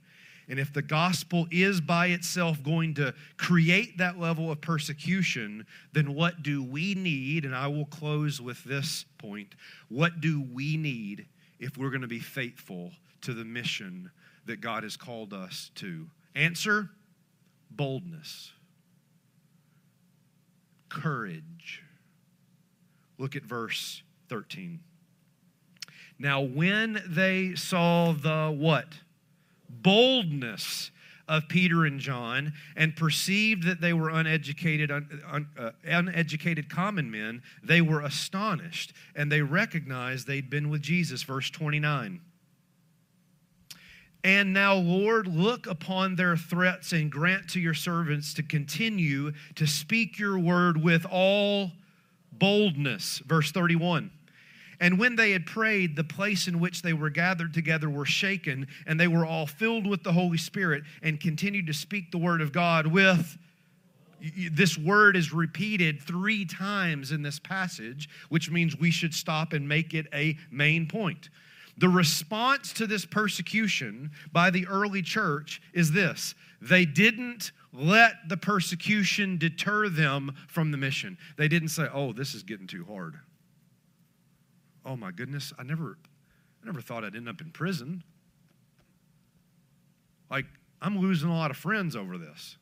[0.47, 6.13] and if the gospel is by itself going to create that level of persecution, then
[6.13, 7.45] what do we need?
[7.45, 9.55] And I will close with this point.
[9.89, 11.28] What do we need
[11.59, 12.91] if we're going to be faithful
[13.22, 14.11] to the mission
[14.45, 16.07] that God has called us to?
[16.36, 16.89] Answer
[17.72, 18.51] boldness,
[20.89, 21.82] courage,
[23.18, 24.80] Look at verse 13.
[26.18, 28.88] Now, when they saw the what?
[29.70, 30.91] Boldness
[31.28, 37.09] of Peter and John and perceived that they were uneducated, un, un, uh, uneducated common
[37.09, 41.24] men, they were astonished and they recognized they'd been with Jesus.
[41.24, 42.22] Verse 29.
[44.24, 49.68] And now, Lord, look upon their threats and grant to your servants to continue to
[49.68, 51.74] speak your word with all
[52.39, 53.19] boldness.
[53.19, 54.11] Verse 31.
[54.79, 58.67] And when they had prayed, the place in which they were gathered together were shaken,
[58.86, 62.41] and they were all filled with the Holy Spirit and continued to speak the word
[62.41, 63.38] of God with.
[64.51, 69.67] This word is repeated three times in this passage, which means we should stop and
[69.67, 71.29] make it a main point.
[71.78, 78.38] The response to this persecution by the early church is this they didn't let the
[78.38, 81.17] persecution deter them from the mission.
[81.38, 83.19] They didn't say, "Oh, this is getting too hard."
[84.86, 85.97] Oh my goodness, I never
[86.61, 88.03] I never thought I'd end up in prison.
[90.30, 90.45] Like
[90.82, 92.57] I'm losing a lot of friends over this.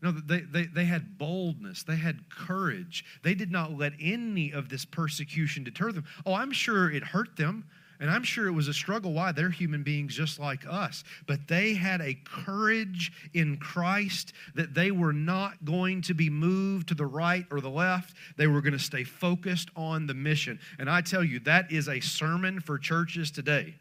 [0.00, 1.82] No, they, they, they had boldness.
[1.82, 3.04] They had courage.
[3.24, 6.04] They did not let any of this persecution deter them.
[6.24, 7.64] Oh, I'm sure it hurt them.
[8.00, 9.12] And I'm sure it was a struggle.
[9.12, 9.32] Why?
[9.32, 11.02] They're human beings just like us.
[11.26, 16.88] But they had a courage in Christ that they were not going to be moved
[16.88, 18.14] to the right or the left.
[18.36, 20.60] They were going to stay focused on the mission.
[20.78, 23.74] And I tell you, that is a sermon for churches today.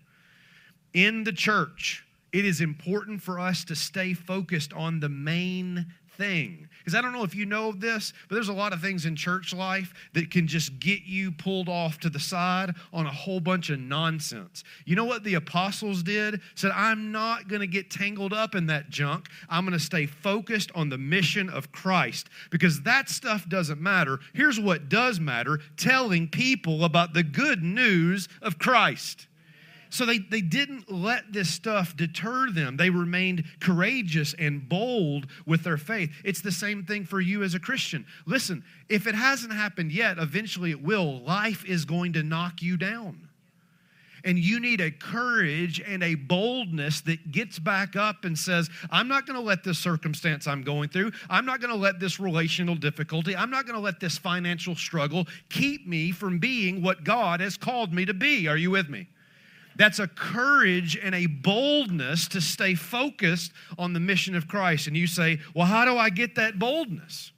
[0.96, 2.04] In the church,
[2.34, 5.86] it is important for us to stay focused on the main
[6.18, 6.68] thing.
[6.80, 9.16] Because I don't know if you know this, but there's a lot of things in
[9.16, 13.42] church life that can just get you pulled off to the side on a whole
[13.42, 14.64] bunch of nonsense.
[14.86, 16.40] You know what the apostles did?
[16.56, 19.28] Said, I'm not going to get tangled up in that junk.
[19.50, 24.20] I'm going to stay focused on the mission of Christ because that stuff doesn't matter.
[24.34, 29.28] Here's what does matter telling people about the good news of Christ.
[29.90, 32.78] So they, they didn't let this stuff deter them.
[32.78, 36.12] They remained courageous and bold with their faith.
[36.24, 38.06] It's the same thing for you as a Christian.
[38.26, 41.22] Listen, if it hasn't happened yet, eventually it will.
[41.22, 43.28] Life is going to knock you down.
[44.24, 49.08] And you need a courage and a boldness that gets back up and says, I'm
[49.08, 52.20] not going to let this circumstance I'm going through, I'm not going to let this
[52.20, 57.06] relational difficulty, I'm not going to let this financial struggle keep me from being what
[57.06, 58.48] God has called me to be.
[58.48, 59.08] Are you with me?
[59.78, 64.88] That's a courage and a boldness to stay focused on the mission of Christ.
[64.88, 67.32] And you say, Well, how do I get that boldness?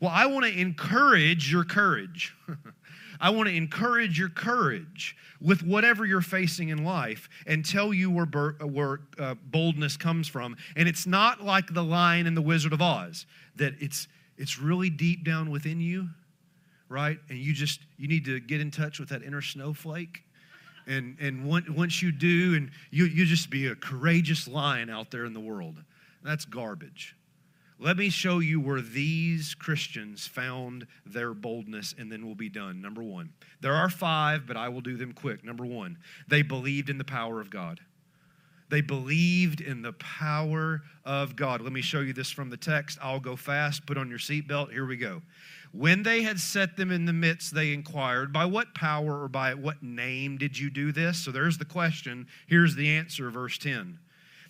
[0.00, 2.34] Well, I want to encourage your courage.
[3.20, 8.10] I want to encourage your courage with whatever you're facing in life and tell you
[8.10, 10.56] where, where uh, boldness comes from.
[10.76, 13.26] And it's not like the lion in the Wizard of Oz,
[13.56, 16.08] that it's, it's really deep down within you,
[16.88, 17.18] right?
[17.28, 20.24] And you just, you need to get in touch with that inner snowflake
[20.86, 25.24] and and once you do and you you just be a courageous lion out there
[25.24, 25.82] in the world
[26.22, 27.16] that's garbage
[27.78, 32.80] let me show you where these christians found their boldness and then we'll be done
[32.80, 35.96] number one there are five but i will do them quick number one
[36.28, 37.80] they believed in the power of god
[38.70, 41.60] They believed in the power of God.
[41.60, 42.98] Let me show you this from the text.
[43.02, 43.84] I'll go fast.
[43.84, 44.72] Put on your seatbelt.
[44.72, 45.20] Here we go.
[45.72, 49.54] When they had set them in the midst, they inquired, By what power or by
[49.54, 51.18] what name did you do this?
[51.18, 52.26] So there's the question.
[52.46, 53.98] Here's the answer, verse 10.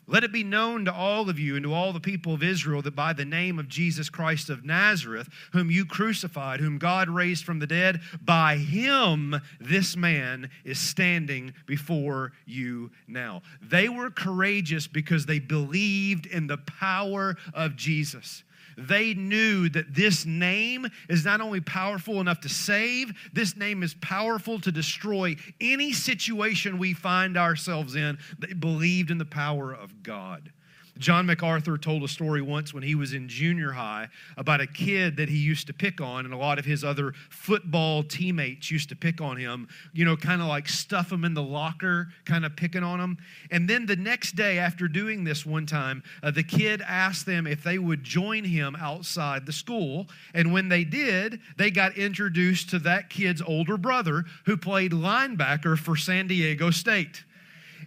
[0.08, 2.82] Let it be known to all of you and to all the people of Israel
[2.82, 7.44] that by the name of Jesus Christ of Nazareth, whom you crucified, whom God raised
[7.44, 13.42] from the dead, by him this man is standing before you now.
[13.62, 18.42] They were courageous because they believed in the power of Jesus.
[18.76, 23.94] They knew that this name is not only powerful enough to save, this name is
[23.94, 28.18] powerful to destroy any situation we find ourselves in.
[28.38, 30.52] They believed in the power of God.
[30.98, 35.16] John MacArthur told a story once when he was in junior high about a kid
[35.16, 38.90] that he used to pick on, and a lot of his other football teammates used
[38.90, 42.44] to pick on him, you know, kind of like stuff him in the locker, kind
[42.44, 43.16] of picking on him.
[43.50, 47.46] And then the next day, after doing this one time, uh, the kid asked them
[47.46, 50.08] if they would join him outside the school.
[50.34, 55.78] And when they did, they got introduced to that kid's older brother who played linebacker
[55.78, 57.24] for San Diego State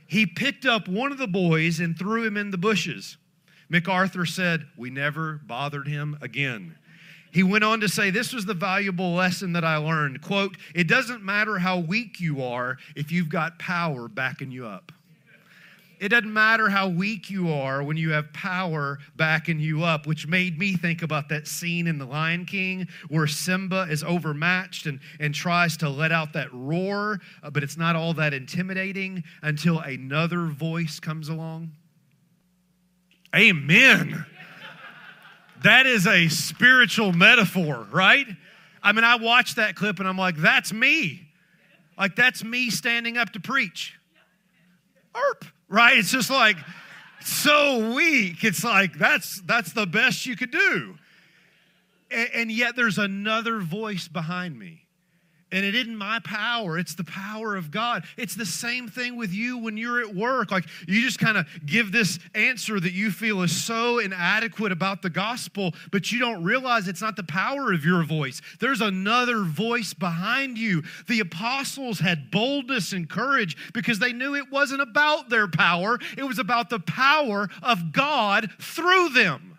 [0.07, 3.17] he picked up one of the boys and threw him in the bushes.
[3.69, 6.75] MacArthur said, We never bothered him again.
[7.31, 10.21] He went on to say, This was the valuable lesson that I learned.
[10.21, 14.91] Quote, It doesn't matter how weak you are if you've got power backing you up.
[15.99, 20.27] It doesn't matter how weak you are when you have power backing you up, which
[20.27, 24.99] made me think about that scene in The Lion King where Simba is overmatched and,
[25.19, 29.79] and tries to let out that roar, uh, but it's not all that intimidating until
[29.79, 31.71] another voice comes along.
[33.35, 34.25] Amen.
[35.63, 38.27] That is a spiritual metaphor, right?
[38.83, 41.27] I mean, I watched that clip and I'm like, that's me.
[41.97, 43.97] Like, that's me standing up to preach.
[45.15, 45.97] Erp right?
[45.97, 46.57] It's just like
[47.21, 48.43] so weak.
[48.43, 50.95] It's like that's that's the best you could do.
[52.11, 54.84] And, and yet there's another voice behind me
[55.55, 58.03] and it isn't my power, it's the power of God.
[58.17, 60.51] It's the same thing with you when you're at work.
[60.51, 65.01] Like you just kind of give this answer that you feel is so inadequate about
[65.01, 68.41] the gospel, but you don't realize it's not the power of your voice.
[68.59, 70.83] There's another voice behind you.
[71.07, 76.23] The apostles had boldness and courage because they knew it wasn't about their power, it
[76.23, 79.57] was about the power of God through them.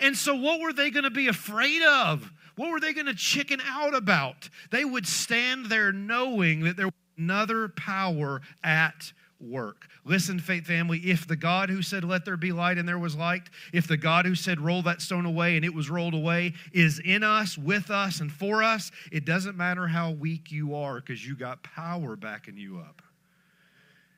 [0.00, 2.30] And so, what were they going to be afraid of?
[2.58, 4.50] What were they going to chicken out about?
[4.72, 9.86] They would stand there knowing that there was another power at work.
[10.04, 13.14] Listen, faith family, if the God who said, Let there be light, and there was
[13.14, 16.52] light, if the God who said, Roll that stone away, and it was rolled away,
[16.72, 20.96] is in us, with us, and for us, it doesn't matter how weak you are
[20.96, 23.02] because you got power backing you up.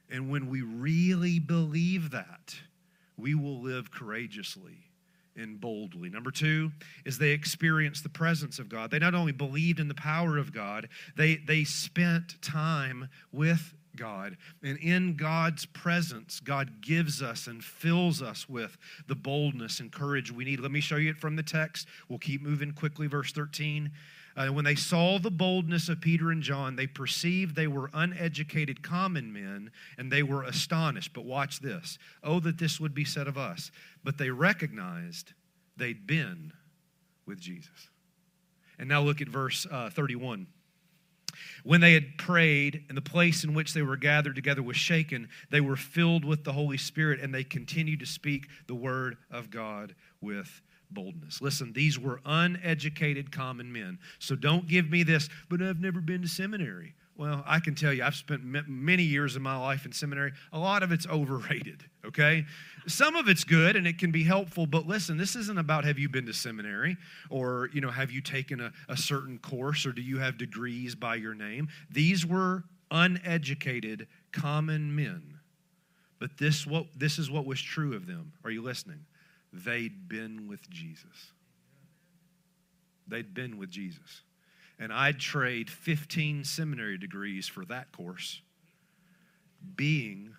[0.08, 2.56] And when we really believe that,
[3.18, 4.89] we will live courageously
[5.40, 6.08] and boldly.
[6.10, 6.70] Number two
[7.04, 8.90] is they experienced the presence of God.
[8.90, 14.36] They not only believed in the power of God, they, they spent time with God.
[14.62, 18.76] And in God's presence, God gives us and fills us with
[19.08, 20.60] the boldness and courage we need.
[20.60, 21.88] Let me show you it from the text.
[22.08, 23.06] We'll keep moving quickly.
[23.06, 23.90] Verse 13.
[24.40, 28.82] Uh, when they saw the boldness of Peter and John, they perceived they were uneducated
[28.82, 31.12] common men, and they were astonished.
[31.12, 31.98] But watch this.
[32.24, 33.70] Oh, that this would be said of us.
[34.02, 35.34] But they recognized
[35.76, 36.54] they'd been
[37.26, 37.90] with Jesus.
[38.78, 40.46] And now look at verse uh, 31.
[41.62, 45.28] When they had prayed and the place in which they were gathered together was shaken,
[45.50, 49.50] they were filled with the Holy Spirit and they continued to speak the word of
[49.50, 51.40] God with boldness.
[51.40, 53.98] Listen, these were uneducated common men.
[54.18, 56.94] So don't give me this, but I've never been to seminary.
[57.20, 60.32] Well, I can tell you, I've spent many years of my life in seminary.
[60.54, 62.46] A lot of it's overrated, okay?
[62.86, 65.98] Some of it's good and it can be helpful, but listen, this isn't about have
[65.98, 66.96] you been to seminary
[67.28, 70.94] or, you know, have you taken a, a certain course or do you have degrees
[70.94, 71.68] by your name?
[71.90, 75.40] These were uneducated common men.
[76.20, 78.32] But this, what, this is what was true of them.
[78.44, 79.04] Are you listening?
[79.52, 81.32] They'd been with Jesus.
[83.06, 84.22] They'd been with Jesus.
[84.78, 88.40] And I'd trade 15 seminary degrees for that course.
[89.76, 90.34] Being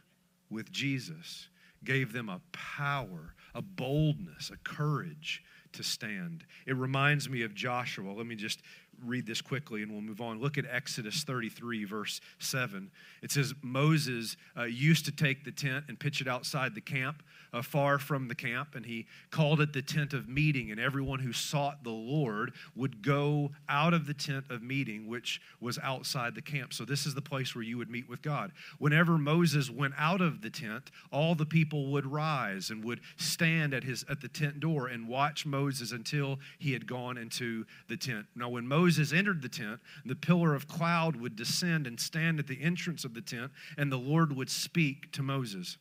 [0.50, 1.50] with Jesus
[1.84, 5.44] gave them a power, a boldness, a courage
[5.74, 6.44] to stand.
[6.66, 8.12] It reminds me of Joshua.
[8.12, 8.62] Let me just
[9.04, 10.40] read this quickly and we'll move on.
[10.40, 12.92] Look at Exodus 33, verse 7.
[13.22, 17.24] It says, Moses uh, used to take the tent and pitch it outside the camp,
[17.54, 20.72] uh, far from the camp, and he called it the tent of meeting.
[20.72, 25.42] And everyone who sought the Lord would go out of the tent of meeting, which
[25.60, 26.74] was outside the camp.
[26.74, 28.52] So, this is the place where you would meet with God.
[28.80, 33.74] Whenever Moses went out of the tent, all the people would rise and would stand
[33.74, 37.98] at, his, at the tent door and watch Moses until he had gone into the
[37.98, 38.26] tent.
[38.36, 42.48] Now, when Moses entered the tent, the pillar of cloud would descend and stand at
[42.48, 45.78] the entrance of the tent, and the Lord would speak to Moses.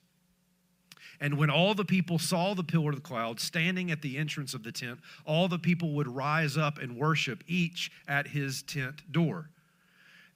[1.21, 4.55] And when all the people saw the pillar of the cloud standing at the entrance
[4.55, 9.12] of the tent, all the people would rise up and worship, each at his tent
[9.12, 9.51] door.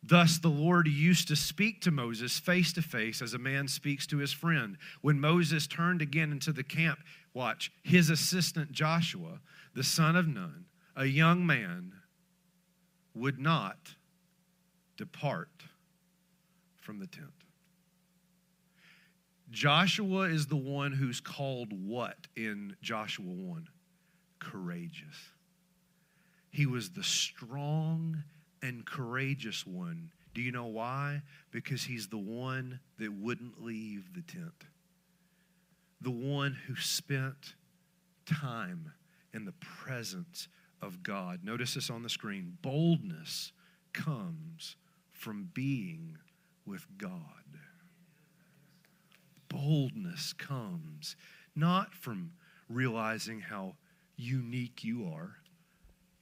[0.03, 4.07] Thus, the Lord used to speak to Moses face to face as a man speaks
[4.09, 4.77] to his friend.
[5.01, 6.99] When Moses turned again into the camp,
[7.33, 9.41] watch, his assistant Joshua,
[9.75, 11.93] the son of Nun, a young man,
[13.15, 13.95] would not
[14.99, 15.49] depart
[16.77, 17.44] from the tent.
[19.55, 23.69] Joshua is the one who's called what in Joshua 1?
[24.41, 25.31] Courageous.
[26.51, 28.25] He was the strong
[28.63, 30.11] and courageous one.
[30.35, 31.23] Do you know why?
[31.53, 34.65] Because he's the one that wouldn't leave the tent,
[36.01, 37.55] the one who spent
[38.27, 38.93] time
[39.33, 40.49] in the presence
[40.83, 41.45] of God.
[41.45, 43.53] Notice this on the screen boldness
[43.93, 44.75] comes
[45.13, 46.19] from being
[46.67, 47.44] with God
[49.55, 51.17] boldness comes
[51.55, 52.33] not from
[52.69, 53.77] realizing how
[54.17, 55.37] unique you are,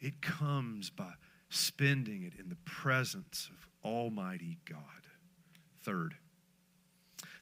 [0.00, 1.12] it comes by
[1.48, 4.78] spending it in the presence of Almighty God.
[5.82, 6.14] Third,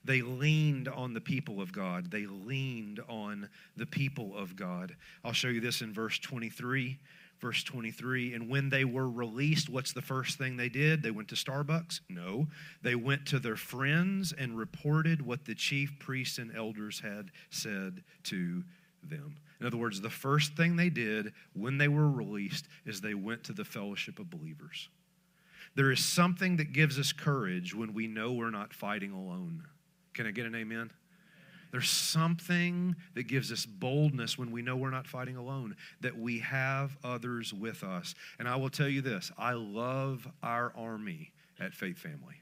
[0.04, 2.10] they leaned on the people of God.
[2.10, 4.96] They leaned on the people of God.
[5.24, 6.98] I'll show you this in verse 23.
[7.40, 11.02] Verse 23, and when they were released, what's the first thing they did?
[11.02, 12.00] They went to Starbucks?
[12.10, 12.48] No.
[12.82, 18.02] They went to their friends and reported what the chief priests and elders had said
[18.24, 18.62] to
[19.02, 19.36] them.
[19.58, 23.44] In other words, the first thing they did when they were released is they went
[23.44, 24.90] to the fellowship of believers.
[25.74, 29.64] There is something that gives us courage when we know we're not fighting alone.
[30.12, 30.90] Can I get an amen?
[31.70, 36.40] There's something that gives us boldness when we know we're not fighting alone, that we
[36.40, 38.14] have others with us.
[38.38, 42.40] And I will tell you this I love our army at Faith Family.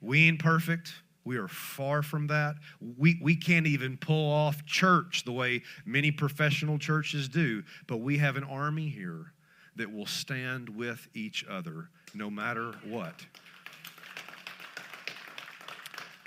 [0.00, 0.94] We ain't perfect.
[1.24, 2.56] We are far from that.
[2.96, 8.16] We, we can't even pull off church the way many professional churches do, but we
[8.16, 9.32] have an army here
[9.76, 13.14] that will stand with each other no matter what.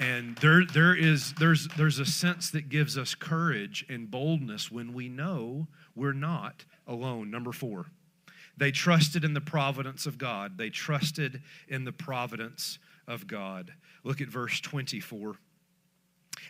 [0.01, 4.93] And there, there is, there's, there's a sense that gives us courage and boldness when
[4.93, 7.29] we know we're not alone.
[7.29, 7.85] Number four,
[8.57, 10.57] they trusted in the providence of God.
[10.57, 13.73] They trusted in the providence of God.
[14.03, 15.35] Look at verse 24.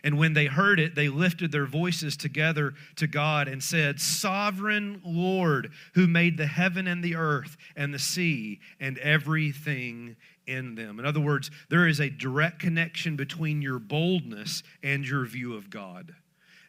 [0.04, 5.00] And when they heard it, they lifted their voices together to God and said, Sovereign
[5.04, 10.16] Lord, who made the heaven and the earth and the sea and everything
[10.52, 10.98] in them.
[10.98, 15.70] In other words, there is a direct connection between your boldness and your view of
[15.70, 16.14] God.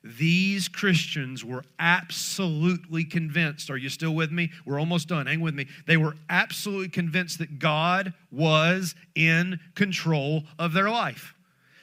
[0.03, 3.69] These Christians were absolutely convinced.
[3.69, 4.51] Are you still with me?
[4.65, 5.27] We're almost done.
[5.27, 5.67] Hang with me.
[5.87, 11.33] They were absolutely convinced that God was in control of their life.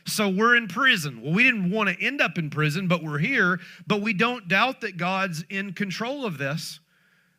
[0.07, 1.23] So we're in prison.
[1.23, 3.59] Well, we didn't want to end up in prison, but we're here.
[3.87, 6.81] But we don't doubt that God's in control of this.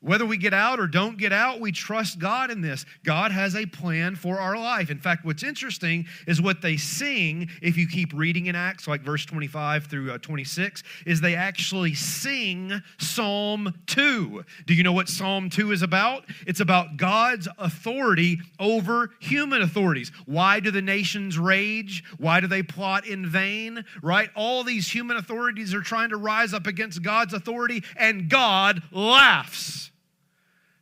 [0.02, 2.86] Whether we get out or don't get out, we trust God in this.
[3.04, 4.89] God has a plan for our life.
[4.89, 9.02] In fact, what's interesting is what they sing, if you keep reading in Acts, like
[9.02, 14.43] verse 25 through uh, 26, is they actually sing Psalm 2.
[14.66, 16.26] Do you know what Psalm 2 is about?
[16.47, 20.12] It's about God's authority over human authorities.
[20.26, 22.04] Why do the nations rage?
[22.18, 23.86] Why do they plot in vain?
[24.02, 24.32] Right?
[24.36, 29.91] All these human authorities are trying to rise up against God's authority, and God laughs.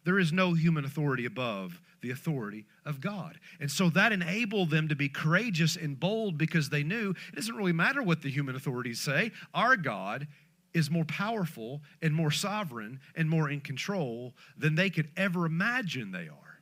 [0.03, 3.39] There is no human authority above the authority of God.
[3.59, 7.55] And so that enabled them to be courageous and bold because they knew it doesn't
[7.55, 9.31] really matter what the human authorities say.
[9.53, 10.27] Our God
[10.73, 16.11] is more powerful and more sovereign and more in control than they could ever imagine
[16.11, 16.61] they are.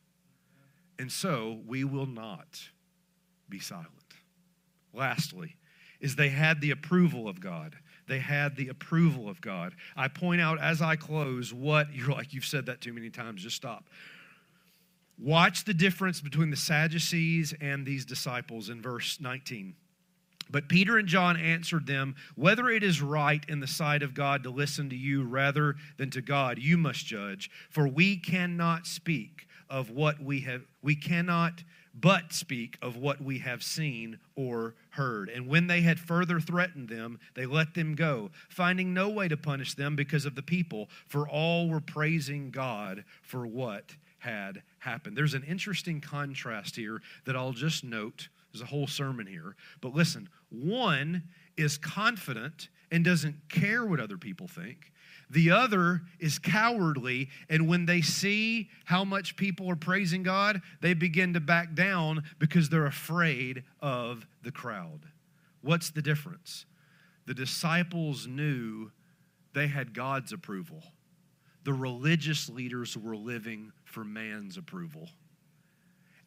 [0.97, 2.69] And so we will not
[3.49, 3.91] be silent.
[4.93, 5.55] Lastly,
[5.99, 7.75] is they had the approval of God
[8.07, 9.73] they had the approval of God.
[9.95, 13.43] I point out as I close what you're like, you've said that too many times,
[13.43, 13.85] just stop.
[15.19, 19.75] Watch the difference between the Sadducees and these disciples in verse 19.
[20.49, 24.43] But Peter and John answered them, Whether it is right in the sight of God
[24.43, 29.47] to listen to you rather than to God, you must judge, for we cannot speak
[29.69, 31.63] of what we have we cannot
[31.99, 35.29] but speak of what we have seen or heard.
[35.29, 39.37] And when they had further threatened them, they let them go, finding no way to
[39.37, 45.17] punish them because of the people, for all were praising God for what had happened.
[45.17, 48.29] There's an interesting contrast here that I'll just note.
[48.51, 49.55] There's a whole sermon here.
[49.81, 51.23] But listen, one
[51.57, 54.91] is confident and doesn't care what other people think.
[55.29, 60.93] The other is cowardly, and when they see how much people are praising God, they
[60.93, 65.01] begin to back down because they're afraid of the crowd.
[65.61, 66.65] What's the difference?
[67.25, 68.91] The disciples knew
[69.53, 70.83] they had God's approval,
[71.63, 75.09] the religious leaders were living for man's approval.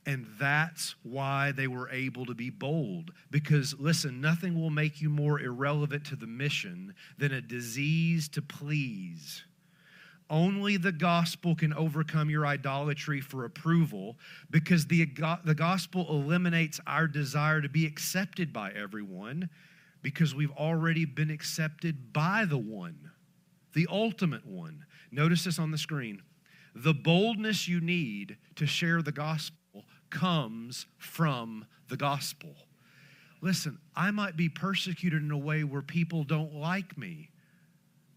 [0.07, 3.13] And that's why they were able to be bold.
[3.31, 8.43] Because, listen, nothing will make you more irrelevant to the mission than a disease to
[8.43, 9.45] please.
[10.31, 14.17] Only the gospel can overcome your idolatry for approval
[14.49, 15.05] because the,
[15.45, 19.51] the gospel eliminates our desire to be accepted by everyone
[20.03, 23.11] because we've already been accepted by the one,
[23.75, 24.87] the ultimate one.
[25.11, 26.23] Notice this on the screen.
[26.77, 29.60] The boldness you need to share the gospel
[30.11, 32.55] comes from the gospel.
[33.41, 37.31] Listen, I might be persecuted in a way where people don't like me,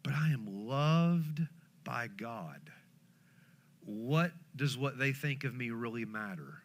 [0.03, 1.41] but I am loved
[1.83, 2.71] by God.
[3.85, 6.63] What does what they think of me really matter?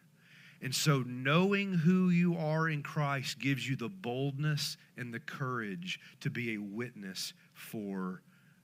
[0.61, 6.01] And so, knowing who you are in Christ gives you the boldness and the courage
[6.19, 8.21] to be a witness for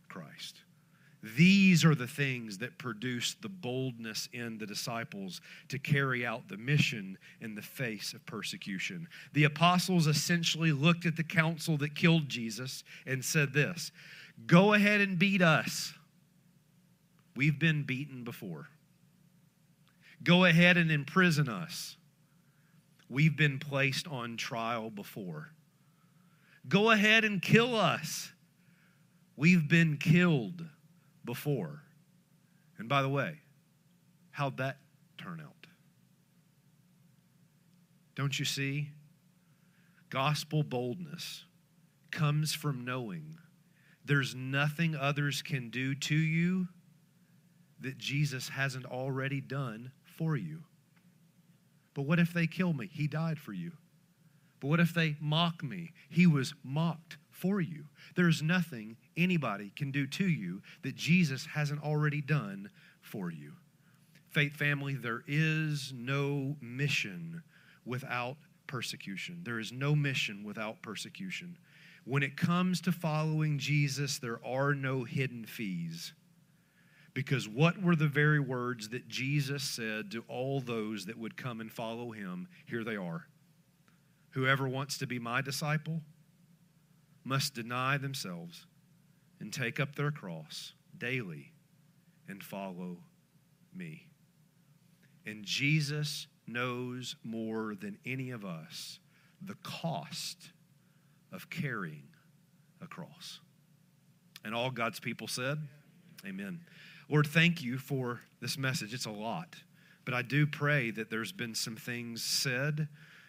[0.10, 0.65] Christ.
[1.36, 6.58] These are the things that produce the boldness in the disciples to carry out the
[6.58, 9.08] mission in the face of persecution.
[9.34, 13.92] The apostles essentially looked at the council that killed Jesus and said this
[14.46, 15.96] Go ahead and beat us.
[17.36, 18.68] We've been beaten before.
[20.24, 21.98] Go ahead and imprison us.
[23.10, 25.50] We've been placed on trial before.
[26.70, 28.32] Go ahead and kill us.
[29.36, 30.66] We've been killed
[31.26, 31.84] before.
[32.78, 33.40] And by the way,
[34.32, 34.78] how'd that
[35.18, 35.68] turn out?
[38.16, 38.90] Don't you see?
[40.10, 41.46] Gospel boldness
[42.12, 43.38] comes from knowing
[44.06, 46.68] there's nothing others can do to you
[47.82, 50.64] that Jesus hasn't already done for you.
[51.94, 52.90] But what if they kill me?
[52.92, 53.72] He died for you.
[54.60, 55.92] But what if they mock me?
[56.10, 57.86] He was mocked for you.
[58.16, 62.70] There's nothing anybody can do to you that Jesus hasn't already done
[63.02, 63.54] for you.
[64.30, 67.42] Faith family, there is no mission
[67.86, 68.38] without
[68.68, 69.42] persecution.
[69.44, 71.58] There is no mission without persecution.
[72.04, 76.14] When it comes to following Jesus, there are no hidden fees.
[77.14, 81.62] Because what were the very words that Jesus said to all those that would come
[81.62, 82.48] and follow him?
[82.66, 83.26] Here they are.
[84.32, 86.02] Whoever wants to be my disciple
[87.24, 88.66] must deny themselves
[89.46, 91.52] and take up their cross daily
[92.28, 92.98] and follow
[93.76, 94.08] me.
[95.24, 98.98] And Jesus knows more than any of us
[99.40, 100.50] the cost
[101.32, 102.08] of carrying
[102.82, 103.40] a cross.
[104.44, 105.60] And all God's people said,
[106.26, 106.62] Amen.
[107.08, 108.96] Lord, thank you for this message.
[108.96, 109.58] It's a lot.
[110.06, 112.88] But I do pray that there's been some things said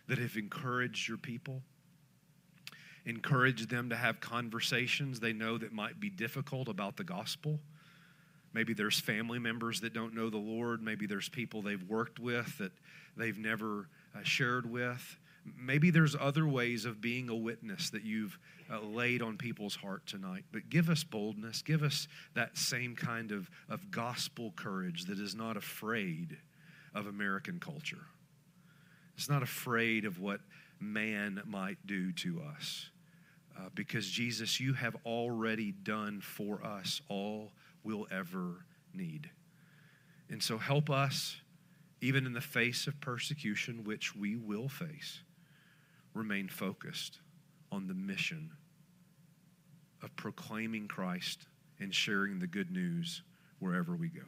[0.09, 1.61] that have encouraged your people
[3.07, 7.61] encourage them to have conversations they know that might be difficult about the gospel.
[8.53, 10.83] Maybe there's family members that don't know the Lord.
[10.83, 12.73] Maybe there's people they've worked with that
[13.17, 15.19] they've never uh, shared with.
[15.57, 18.37] Maybe there's other ways of being a witness that you've
[18.69, 20.45] uh, laid on people's heart tonight.
[20.51, 21.63] But give us boldness.
[21.63, 26.37] Give us that same kind of, of gospel courage that is not afraid
[26.95, 28.07] of American culture.
[29.17, 30.41] It's not afraid of what
[30.81, 32.91] man might do to us
[33.57, 37.53] uh, because Jesus, you have already done for us all
[37.83, 39.31] we'll ever need.
[40.29, 41.37] And so help us,
[42.01, 45.23] even in the face of persecution, which we will face,
[46.15, 47.21] remain focused
[47.71, 48.51] on the mission
[50.03, 51.47] of proclaiming Christ
[51.79, 53.23] and sharing the good news
[53.59, 54.23] wherever we go.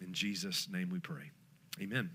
[0.00, 1.30] In Jesus' name we pray.
[1.80, 2.10] Amen.